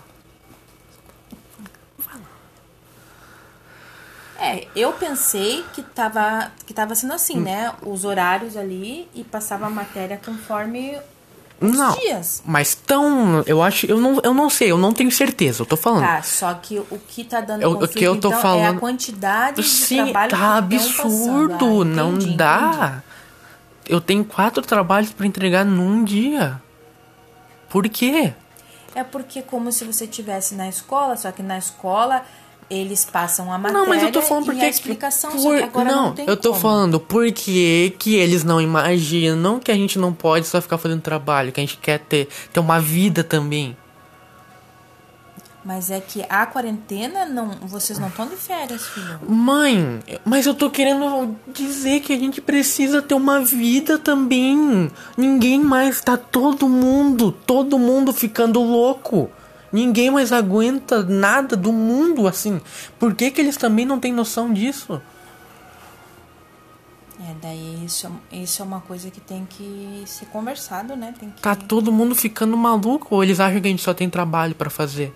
É, 4.41 4.67
eu 4.77 4.93
pensei 4.93 5.65
que 5.75 5.83
tava, 5.83 6.51
que 6.65 6.73
tava 6.73 6.95
sendo 6.95 7.13
assim, 7.13 7.39
né? 7.41 7.73
Os 7.83 8.05
horários 8.05 8.57
ali 8.57 9.09
e 9.15 9.25
passava 9.25 9.67
a 9.67 9.71
matéria 9.71 10.21
conforme 10.25 10.97
os 11.61 11.77
Não. 11.77 11.93
dias. 11.99 12.41
Mas 12.47 12.73
tão. 12.77 13.43
Eu 13.47 13.61
acho. 13.61 13.87
Eu 13.87 13.99
não, 14.01 14.21
eu 14.23 14.33
não 14.33 14.49
sei, 14.49 14.71
eu 14.71 14.79
não 14.79 14.93
tenho 14.93 15.11
certeza, 15.11 15.63
eu 15.63 15.67
tô 15.67 15.77
falando. 15.77 16.03
Tá, 16.05 16.23
só 16.23 16.55
que 16.55 16.79
o 16.79 16.99
que 17.09 17.25
tá 17.25 17.41
dando 17.41 17.63
Eu- 17.63 17.71
o 17.73 17.75
conflito, 17.75 17.99
que 17.99 18.05
eu 18.05 18.13
tô 18.21 18.29
então, 18.29 18.39
é 18.39 18.43
falando- 18.43 18.77
a 18.77 18.81
quantidade 18.81 19.57
de 19.61 19.69
Sim, 19.69 20.05
trabalho 20.05 20.31
tá 20.31 20.57
absurdo. 20.57 21.81
Ah, 21.83 21.85
não 21.85 22.15
entendi, 22.15 22.37
dá. 22.37 22.61
entendi. 22.87 23.03
Eu 23.89 24.01
tenho 24.01 24.25
quatro 24.25 24.63
trabalhos 24.63 25.11
pra 25.13 25.27
entregar 25.27 25.65
num 25.65 26.05
dia. 26.05 26.63
Por 27.69 27.89
quê? 27.89 28.33
É 28.95 29.03
porque 29.03 29.43
como 29.43 29.73
se 29.73 29.85
você 29.85 30.07
tivesse 30.07 30.55
na 30.55 30.69
escola, 30.69 31.17
só 31.17 31.33
que 31.33 31.43
na 31.43 31.59
escola 31.59 32.23
eles 32.71 33.05
passam 33.05 33.53
a 33.53 33.59
matéria 33.59 33.79
Não, 33.81 33.89
mas 33.89 34.03
eu 34.03 34.13
tô 34.13 34.21
falando 34.21 34.45
porque 34.47 34.61
e 34.61 34.65
a 34.65 34.69
explicação, 34.69 35.31
por... 35.31 35.63
agora 35.63 35.91
não, 35.91 36.05
não, 36.07 36.15
tem 36.15 36.27
eu 36.27 36.37
tô 36.37 36.51
como. 36.51 36.61
falando 36.61 37.01
porque 37.01 37.95
que 37.99 38.15
eles 38.15 38.45
não 38.45 38.61
imaginam 38.61 39.59
que 39.59 39.71
a 39.71 39.75
gente 39.75 39.99
não 39.99 40.13
pode 40.13 40.47
só 40.47 40.61
ficar 40.61 40.79
fazendo 40.79 41.01
trabalho, 41.01 41.51
que 41.53 41.61
a 41.61 41.63
gente 41.63 41.79
quer 41.79 41.99
ter 41.99 42.29
ter 42.53 42.61
uma 42.61 42.81
vida 42.81 43.25
também. 43.25 43.77
Mas 45.65 45.91
é 45.91 46.01
que 46.01 46.25
a 46.31 46.47
quarentena, 46.47 47.27
não, 47.27 47.51
vocês 47.63 47.99
não 47.99 48.09
estão 48.09 48.27
de 48.27 48.37
férias, 48.37 48.87
filho. 48.87 49.21
Mãe, 49.29 50.01
mas 50.25 50.47
eu 50.47 50.55
tô 50.55 50.71
querendo 50.71 51.37
dizer 51.47 52.01
que 52.01 52.13
a 52.13 52.17
gente 52.17 52.41
precisa 52.41 53.03
ter 53.03 53.13
uma 53.13 53.41
vida 53.41 53.99
também. 53.99 54.91
Ninguém 55.15 55.61
mais 55.61 56.01
tá 56.01 56.17
todo 56.17 56.67
mundo, 56.69 57.31
todo 57.31 57.79
mundo 57.79 58.15
ficando 58.15 58.63
louco. 58.63 59.31
Ninguém 59.73 60.11
mais 60.11 60.33
aguenta 60.33 61.03
nada 61.03 61.57
do 61.57 61.73
mundo 61.73 62.27
assim. 62.27 62.61
Por 62.99 63.15
que, 63.15 63.31
que 63.31 63.41
eles 63.41 63.57
também 63.57 63.85
não 63.85 64.01
têm 64.01 64.13
noção 64.13 64.53
disso? 64.53 65.01
É, 67.21 67.35
daí 67.43 67.85
isso, 67.85 68.11
isso 68.31 68.63
é 68.63 68.65
uma 68.65 68.81
coisa 68.81 69.11
que 69.11 69.21
tem 69.21 69.45
que 69.45 70.05
ser 70.07 70.27
conversado, 70.27 70.97
né? 70.97 71.13
Tem 71.19 71.31
que... 71.31 71.43
Tá 71.43 71.55
todo 71.55 71.93
mundo 71.93 72.15
ficando 72.15 72.57
maluco 72.57 73.15
ou 73.15 73.25
eles 73.25 73.41
acham 73.41 73.61
que 73.61 73.67
a 73.67 73.71
gente 73.71 73.83
só 73.83 73.93
tem 73.93 74.09
trabalho 74.09 74.55
para 74.55 74.71
fazer? 74.71 75.13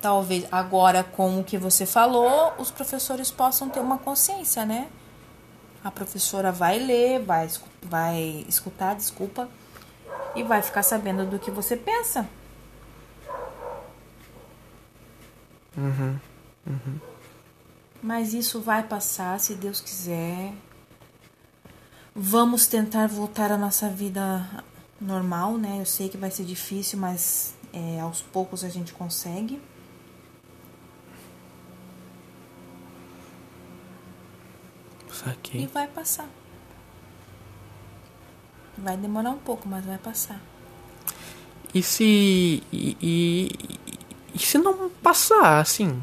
Talvez 0.00 0.46
agora, 0.50 1.04
com 1.04 1.40
o 1.40 1.44
que 1.44 1.56
você 1.56 1.86
falou, 1.86 2.54
os 2.58 2.70
professores 2.70 3.30
possam 3.30 3.68
ter 3.68 3.80
uma 3.80 3.98
consciência, 3.98 4.64
né? 4.64 4.88
A 5.84 5.90
professora 5.90 6.50
vai 6.50 6.78
ler, 6.78 7.20
vai, 7.22 7.48
vai 7.82 8.44
escutar, 8.48 8.94
desculpa, 8.94 9.48
e 10.34 10.42
vai 10.42 10.60
ficar 10.60 10.82
sabendo 10.82 11.24
do 11.24 11.38
que 11.38 11.50
você 11.50 11.76
pensa. 11.76 12.28
Uhum, 15.76 16.18
uhum. 16.66 17.00
Mas 18.02 18.34
isso 18.34 18.60
vai 18.60 18.82
passar, 18.82 19.38
se 19.38 19.54
Deus 19.54 19.80
quiser. 19.80 20.52
Vamos 22.14 22.66
tentar 22.66 23.06
voltar 23.06 23.52
à 23.52 23.56
nossa 23.56 23.88
vida 23.88 24.64
normal, 25.00 25.56
né? 25.56 25.80
Eu 25.80 25.86
sei 25.86 26.08
que 26.08 26.16
vai 26.16 26.30
ser 26.30 26.44
difícil, 26.44 26.98
mas 26.98 27.54
é, 27.72 28.00
aos 28.00 28.20
poucos 28.20 28.64
a 28.64 28.68
gente 28.68 28.92
consegue. 28.92 29.60
Saquei. 35.12 35.62
E 35.62 35.66
vai 35.66 35.86
passar. 35.86 36.28
Vai 38.78 38.96
demorar 38.96 39.30
um 39.30 39.38
pouco, 39.38 39.68
mas 39.68 39.84
vai 39.84 39.98
passar. 39.98 40.40
E 41.74 41.82
se. 41.82 42.62
E, 42.72 42.96
e, 43.00 43.48
e 44.34 44.38
se 44.38 44.58
não 44.58 44.90
passar, 45.02 45.60
assim? 45.60 46.00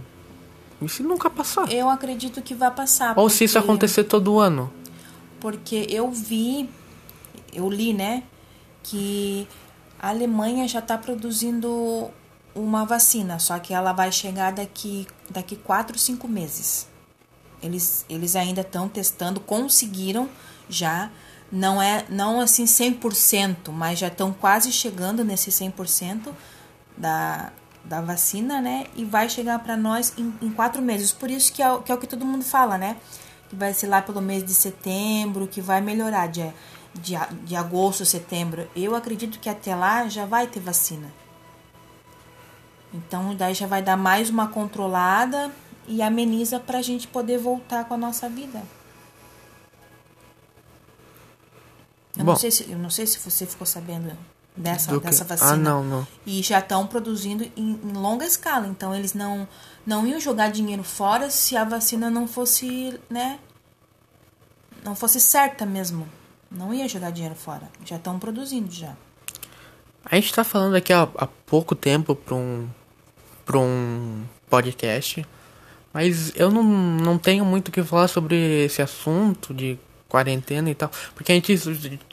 E 0.82 0.88
se 0.88 1.02
nunca 1.02 1.30
passar? 1.30 1.72
Eu 1.72 1.90
acredito 1.90 2.42
que 2.42 2.54
vai 2.54 2.70
passar. 2.70 3.10
Ou 3.10 3.26
porque... 3.26 3.36
se 3.38 3.44
isso 3.46 3.58
acontecer 3.58 4.04
todo 4.04 4.40
ano? 4.40 4.72
Porque 5.40 5.88
eu 5.90 6.12
vi, 6.12 6.70
eu 7.54 7.70
li, 7.70 7.94
né? 7.94 8.24
Que 8.84 9.48
a 10.00 10.10
Alemanha 10.10 10.68
já 10.68 10.80
está 10.80 10.98
produzindo 10.98 12.12
uma 12.54 12.86
vacina, 12.86 13.40
só 13.40 13.58
que 13.60 13.74
ela 13.74 13.94
vai 13.94 14.12
chegar 14.12 14.52
daqui, 14.52 15.08
daqui 15.30 15.56
4, 15.56 15.98
5 15.98 16.28
meses. 16.28 16.88
Eles, 17.62 18.06
eles 18.10 18.36
ainda 18.36 18.62
estão 18.62 18.88
testando, 18.88 19.40
conseguiram 19.40 20.30
já, 20.70 21.12
não 21.52 21.82
é 21.82 22.06
não 22.10 22.40
assim 22.40 22.66
100%, 22.66 23.72
mas 23.72 24.00
já 24.00 24.08
estão 24.08 24.32
quase 24.32 24.72
chegando 24.72 25.24
nesse 25.24 25.50
100% 25.50 26.30
da, 26.96 27.52
da 27.88 28.02
vacina, 28.02 28.62
né? 28.62 28.86
E 28.96 29.06
vai 29.06 29.30
chegar 29.30 29.60
para 29.60 29.78
nós 29.78 30.14
em, 30.18 30.34
em, 30.42 30.52
quatro 30.52 30.82
meses. 30.82 31.12
Por 31.12 31.32
isso 31.32 31.52
que 31.52 31.64
é, 31.64 31.80
que 31.80 31.92
é 31.92 31.96
o 31.96 31.98
que 31.98 32.08
todo 32.08 32.26
mundo 32.26 32.44
fala, 32.44 32.78
né? 32.78 32.98
Que 33.50 33.56
vai 33.56 33.74
ser 33.74 33.88
lá 33.88 34.02
pelo 34.02 34.22
mês 34.22 34.44
de 34.44 34.54
setembro, 34.54 35.48
que 35.48 35.62
vai 35.62 35.80
melhorar 35.80 36.28
de, 36.28 36.52
de, 36.96 37.16
de 37.44 37.56
agosto, 37.56 38.06
setembro. 38.06 38.70
Eu 38.76 38.96
acredito 38.96 39.40
que 39.40 39.50
até 39.50 39.74
lá 39.74 40.08
já 40.10 40.26
vai 40.26 40.48
ter 40.48 40.60
vacina. 40.60 41.12
Então, 42.94 43.36
daí 43.36 43.54
já 43.54 43.68
vai 43.68 43.82
dar 43.82 43.98
mais 43.98 44.30
uma 44.30 44.48
controlada 44.48 45.52
e 45.88 46.02
ameniza 46.02 46.60
para 46.60 46.80
a 46.80 46.82
gente 46.82 47.08
poder 47.08 47.38
voltar 47.38 47.86
com 47.86 47.94
a 47.94 47.98
nossa 47.98 48.28
vida. 48.28 48.62
Eu, 52.18 52.26
Bom, 52.26 52.32
não 52.32 52.36
sei 52.36 52.52
se, 52.52 52.70
eu 52.70 52.78
não 52.78 52.90
sei 52.90 53.06
se 53.06 53.20
você 53.20 53.46
ficou 53.46 53.66
sabendo 53.66 54.12
dessa, 54.58 55.00
dessa 55.00 55.24
vacina. 55.24 55.52
Ah, 55.52 55.56
não, 55.56 55.84
não. 55.84 56.08
E 56.26 56.42
já 56.42 56.60
estão 56.60 56.88
produzindo 56.88 57.44
em, 57.56 57.80
em, 57.84 57.94
longa 57.94 58.26
escala. 58.26 58.68
Então 58.68 58.94
eles 58.94 59.14
não, 59.14 59.48
não 59.86 60.06
iam 60.06 60.20
jogar 60.20 60.50
dinheiro 60.50 60.84
fora 60.84 61.30
se 61.30 61.56
a 61.56 61.64
vacina 61.64 62.10
não 62.10 62.28
fosse, 62.28 63.00
né? 63.10 63.40
Não 64.84 64.96
fosse 64.96 65.20
certa 65.20 65.66
mesmo. 65.66 66.08
Não 66.50 66.74
ia 66.74 66.88
jogar 66.88 67.12
dinheiro 67.12 67.36
fora. 67.36 67.70
Já 67.86 67.98
estão 67.98 68.18
produzindo 68.18 68.72
já. 68.72 68.96
A 70.04 70.16
gente 70.16 70.26
está 70.26 70.44
falando 70.44 70.76
aqui 70.76 70.92
há, 70.92 71.04
há 71.18 71.28
pouco 71.28 71.76
tempo 71.76 72.16
para 72.16 72.36
um, 72.36 72.68
pra 73.46 73.60
um 73.60 74.24
podcast. 74.50 75.26
Mas 75.94 76.32
eu 76.36 76.50
não, 76.50 76.64
não 76.64 77.18
tenho 77.18 77.44
muito 77.44 77.70
o 77.70 77.72
que 77.72 77.84
falar 77.84 78.08
sobre 78.08 78.64
esse 78.66 78.82
assunto 78.82 79.54
de 79.54 79.78
quarentena 80.08 80.70
e 80.70 80.76
tal. 80.76 80.92
Porque 81.16 81.32
a 81.32 81.36
gente 81.36 81.60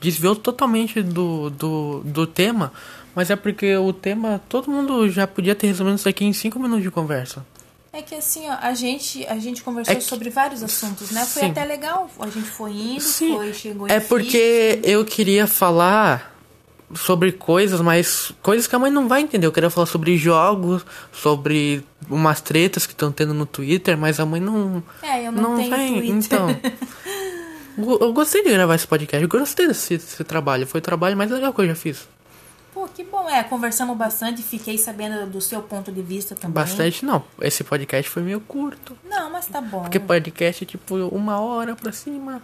desviou 0.00 0.37
totalmente 0.37 1.02
do, 1.02 1.50
do, 1.50 2.00
do 2.04 2.26
tema. 2.26 2.72
Mas 3.14 3.30
é 3.30 3.37
porque 3.37 3.76
o 3.76 3.92
tema 3.92 4.40
todo 4.48 4.70
mundo 4.70 5.09
já 5.09 5.26
podia 5.26 5.54
ter 5.54 5.68
resumido 5.68 5.96
isso 5.96 6.09
aqui 6.09 6.24
em 6.24 6.33
5 6.33 6.59
minutos 6.59 6.83
de 6.83 6.90
conversa. 6.90 7.46
É 7.92 8.02
que 8.02 8.16
assim, 8.16 8.48
ó, 8.48 8.57
a 8.61 8.74
gente, 8.74 9.24
a 9.26 9.38
gente 9.38 9.62
conversou 9.62 9.92
é 9.92 9.96
que, 9.96 10.02
sobre 10.02 10.28
vários 10.28 10.64
assuntos, 10.64 11.12
né? 11.12 11.24
Foi 11.24 11.42
sim. 11.42 11.50
até 11.50 11.64
legal. 11.64 12.11
A 12.18 12.26
gente 12.26 12.48
foi 12.48 12.72
indo, 12.72 13.00
sim. 13.00 13.37
foi, 13.37 13.54
chegou 13.54 13.87
É 13.88 14.00
porque 14.00 14.80
eu 14.83 15.04
queria 15.04 15.46
falar 15.46 16.35
sobre 16.92 17.30
coisas, 17.30 17.80
mas 17.80 18.33
coisas 18.42 18.66
que 18.66 18.74
a 18.74 18.80
mãe 18.80 18.90
não 18.90 19.07
vai 19.07 19.22
entender. 19.22 19.46
Eu 19.46 19.52
queria 19.52 19.70
falar 19.70 19.87
sobre 19.87 20.16
jogos, 20.16 20.85
sobre 21.12 21.85
umas 22.11 22.40
tretas 22.40 22.85
que 22.85 22.92
estão 22.92 23.12
tendo 23.12 23.33
no 23.33 23.46
Twitter, 23.46 23.96
mas 23.96 24.18
a 24.18 24.26
mãe 24.26 24.40
não. 24.40 24.83
É, 25.00 25.28
eu 25.28 25.30
não, 25.30 25.50
não 25.50 25.57
tenho 25.57 25.70
vai, 25.70 25.88
Twitter. 25.88 26.11
Então. 26.11 26.48
Eu 27.76 28.12
gostei 28.12 28.42
de 28.42 28.50
gravar 28.50 28.74
esse 28.74 28.87
podcast, 28.87 29.22
eu 29.22 29.28
gostei 29.28 29.66
desse, 29.66 29.96
desse, 29.96 30.22
trabalho. 30.24 30.66
Foi 30.66 30.78
o 30.78 30.82
trabalho 30.82 31.16
mais 31.16 31.30
legal 31.30 31.52
que 31.52 31.60
eu 31.60 31.66
já 31.66 31.74
fiz. 31.74 32.08
Pô, 32.72 32.87
que 32.88 33.04
bom. 33.04 33.28
É, 33.28 33.42
conversamos 33.42 33.96
bastante, 33.96 34.42
fiquei 34.42 34.78
sabendo 34.78 35.26
do 35.26 35.40
seu 35.40 35.62
ponto 35.62 35.90
de 35.90 36.02
vista 36.02 36.34
também. 36.34 36.54
Bastante 36.54 37.04
não. 37.04 37.24
Esse 37.40 37.64
podcast 37.64 38.10
foi 38.10 38.22
meio 38.22 38.40
curto. 38.40 38.96
Não, 39.04 39.30
mas 39.30 39.46
tá 39.46 39.60
bom. 39.60 39.82
Porque 39.82 39.98
podcast 39.98 40.64
é 40.64 40.66
tipo 40.66 40.96
uma 40.96 41.40
hora 41.40 41.74
pra 41.74 41.92
cima. 41.92 42.42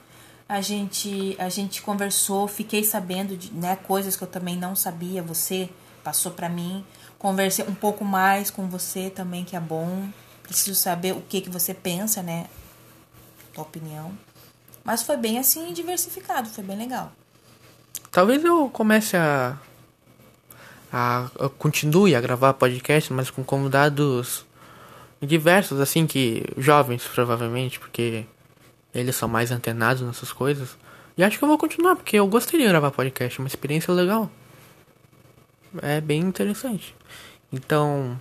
A 0.49 0.61
gente, 0.61 1.37
a 1.39 1.49
gente 1.49 1.81
conversou, 1.83 2.49
fiquei 2.49 2.83
sabendo 2.83 3.37
de 3.37 3.53
né, 3.53 3.77
coisas 3.77 4.17
que 4.17 4.25
eu 4.25 4.29
também 4.29 4.57
não 4.57 4.75
sabia. 4.75 5.23
Você 5.23 5.69
passou 6.03 6.33
para 6.33 6.49
mim. 6.49 6.85
Conversei 7.19 7.65
um 7.67 7.75
pouco 7.75 8.05
mais 8.05 8.51
com 8.51 8.69
você 8.69 9.11
também, 9.11 9.45
que 9.45 9.55
é 9.55 9.61
bom. 9.61 10.09
Preciso 10.43 10.75
saber 10.75 11.13
o 11.13 11.21
que, 11.21 11.41
que 11.41 11.51
você 11.51 11.73
pensa, 11.73 12.23
né? 12.23 12.47
Tua 13.53 13.63
opinião. 13.63 14.13
Mas 14.85 15.03
foi 15.03 15.17
bem 15.17 15.39
assim 15.39 15.73
diversificado, 15.73 16.49
foi 16.49 16.65
bem 16.65 16.77
legal. 16.77 17.13
Talvez 18.11 18.45
eu 18.45 18.69
comece 18.71 19.17
a, 19.17 19.57
a, 20.93 21.31
a 21.39 21.49
continue 21.49 22.15
a 22.15 22.21
gravar 22.21 22.55
podcast, 22.55 23.13
mas 23.13 23.31
com 23.31 23.45
convidados 23.45 24.45
diversos, 25.21 25.81
assim, 25.81 26.07
que 26.07 26.45
jovens, 26.57 27.05
provavelmente, 27.07 27.79
porque 27.79 28.27
eles 28.95 29.15
são 29.15 29.29
mais 29.29 29.51
antenados 29.51 30.03
nessas 30.03 30.33
coisas. 30.33 30.77
E 31.17 31.23
acho 31.23 31.39
que 31.39 31.45
eu 31.45 31.49
vou 31.49 31.59
continuar, 31.59 31.97
porque 31.97 32.19
eu 32.19 32.27
gostaria 32.27 32.67
de 32.67 32.73
gravar 32.73 32.91
podcast, 32.91 33.39
uma 33.39 33.49
experiência 33.49 33.93
legal. 33.93 34.31
É 35.83 36.01
bem 36.01 36.21
interessante. 36.21 36.97
Então, 37.53 38.21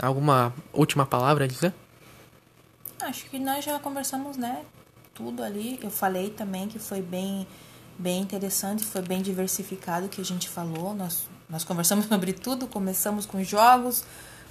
alguma 0.00 0.52
última 0.72 1.04
palavra 1.04 1.44
a 1.44 1.48
dizer? 1.48 1.74
Acho 3.00 3.26
que 3.26 3.38
nós 3.38 3.64
já 3.64 3.78
conversamos, 3.78 4.36
né? 4.36 4.64
Tudo 5.14 5.42
ali. 5.42 5.78
Eu 5.82 5.90
falei 5.90 6.30
também 6.30 6.68
que 6.68 6.78
foi 6.78 7.00
bem, 7.00 7.46
bem 7.98 8.20
interessante, 8.20 8.84
foi 8.84 9.02
bem 9.02 9.22
diversificado 9.22 10.08
que 10.08 10.20
a 10.20 10.24
gente 10.24 10.48
falou. 10.48 10.94
Nós, 10.94 11.28
nós 11.48 11.64
conversamos 11.64 12.06
sobre 12.08 12.32
tudo. 12.32 12.66
Começamos 12.66 13.24
com 13.24 13.42
jogos, 13.42 14.04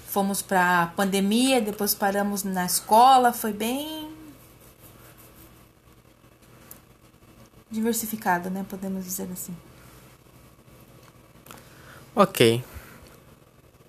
fomos 0.07 0.41
para 0.41 0.87
pandemia, 0.95 1.61
depois 1.61 1.93
paramos 1.93 2.43
na 2.43 2.65
escola. 2.65 3.33
Foi 3.33 3.51
bem 3.51 4.09
diversificada, 7.69 8.49
né? 8.49 8.65
Podemos 8.69 9.03
dizer 9.03 9.27
assim. 9.33 9.55
Ok. 12.15 12.63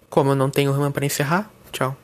Como 0.09 0.31
eu 0.31 0.35
não 0.35 0.49
tenho 0.51 0.73
rima 0.73 0.91
para 0.91 1.05
encerrar, 1.05 1.51
tchau. 1.71 2.04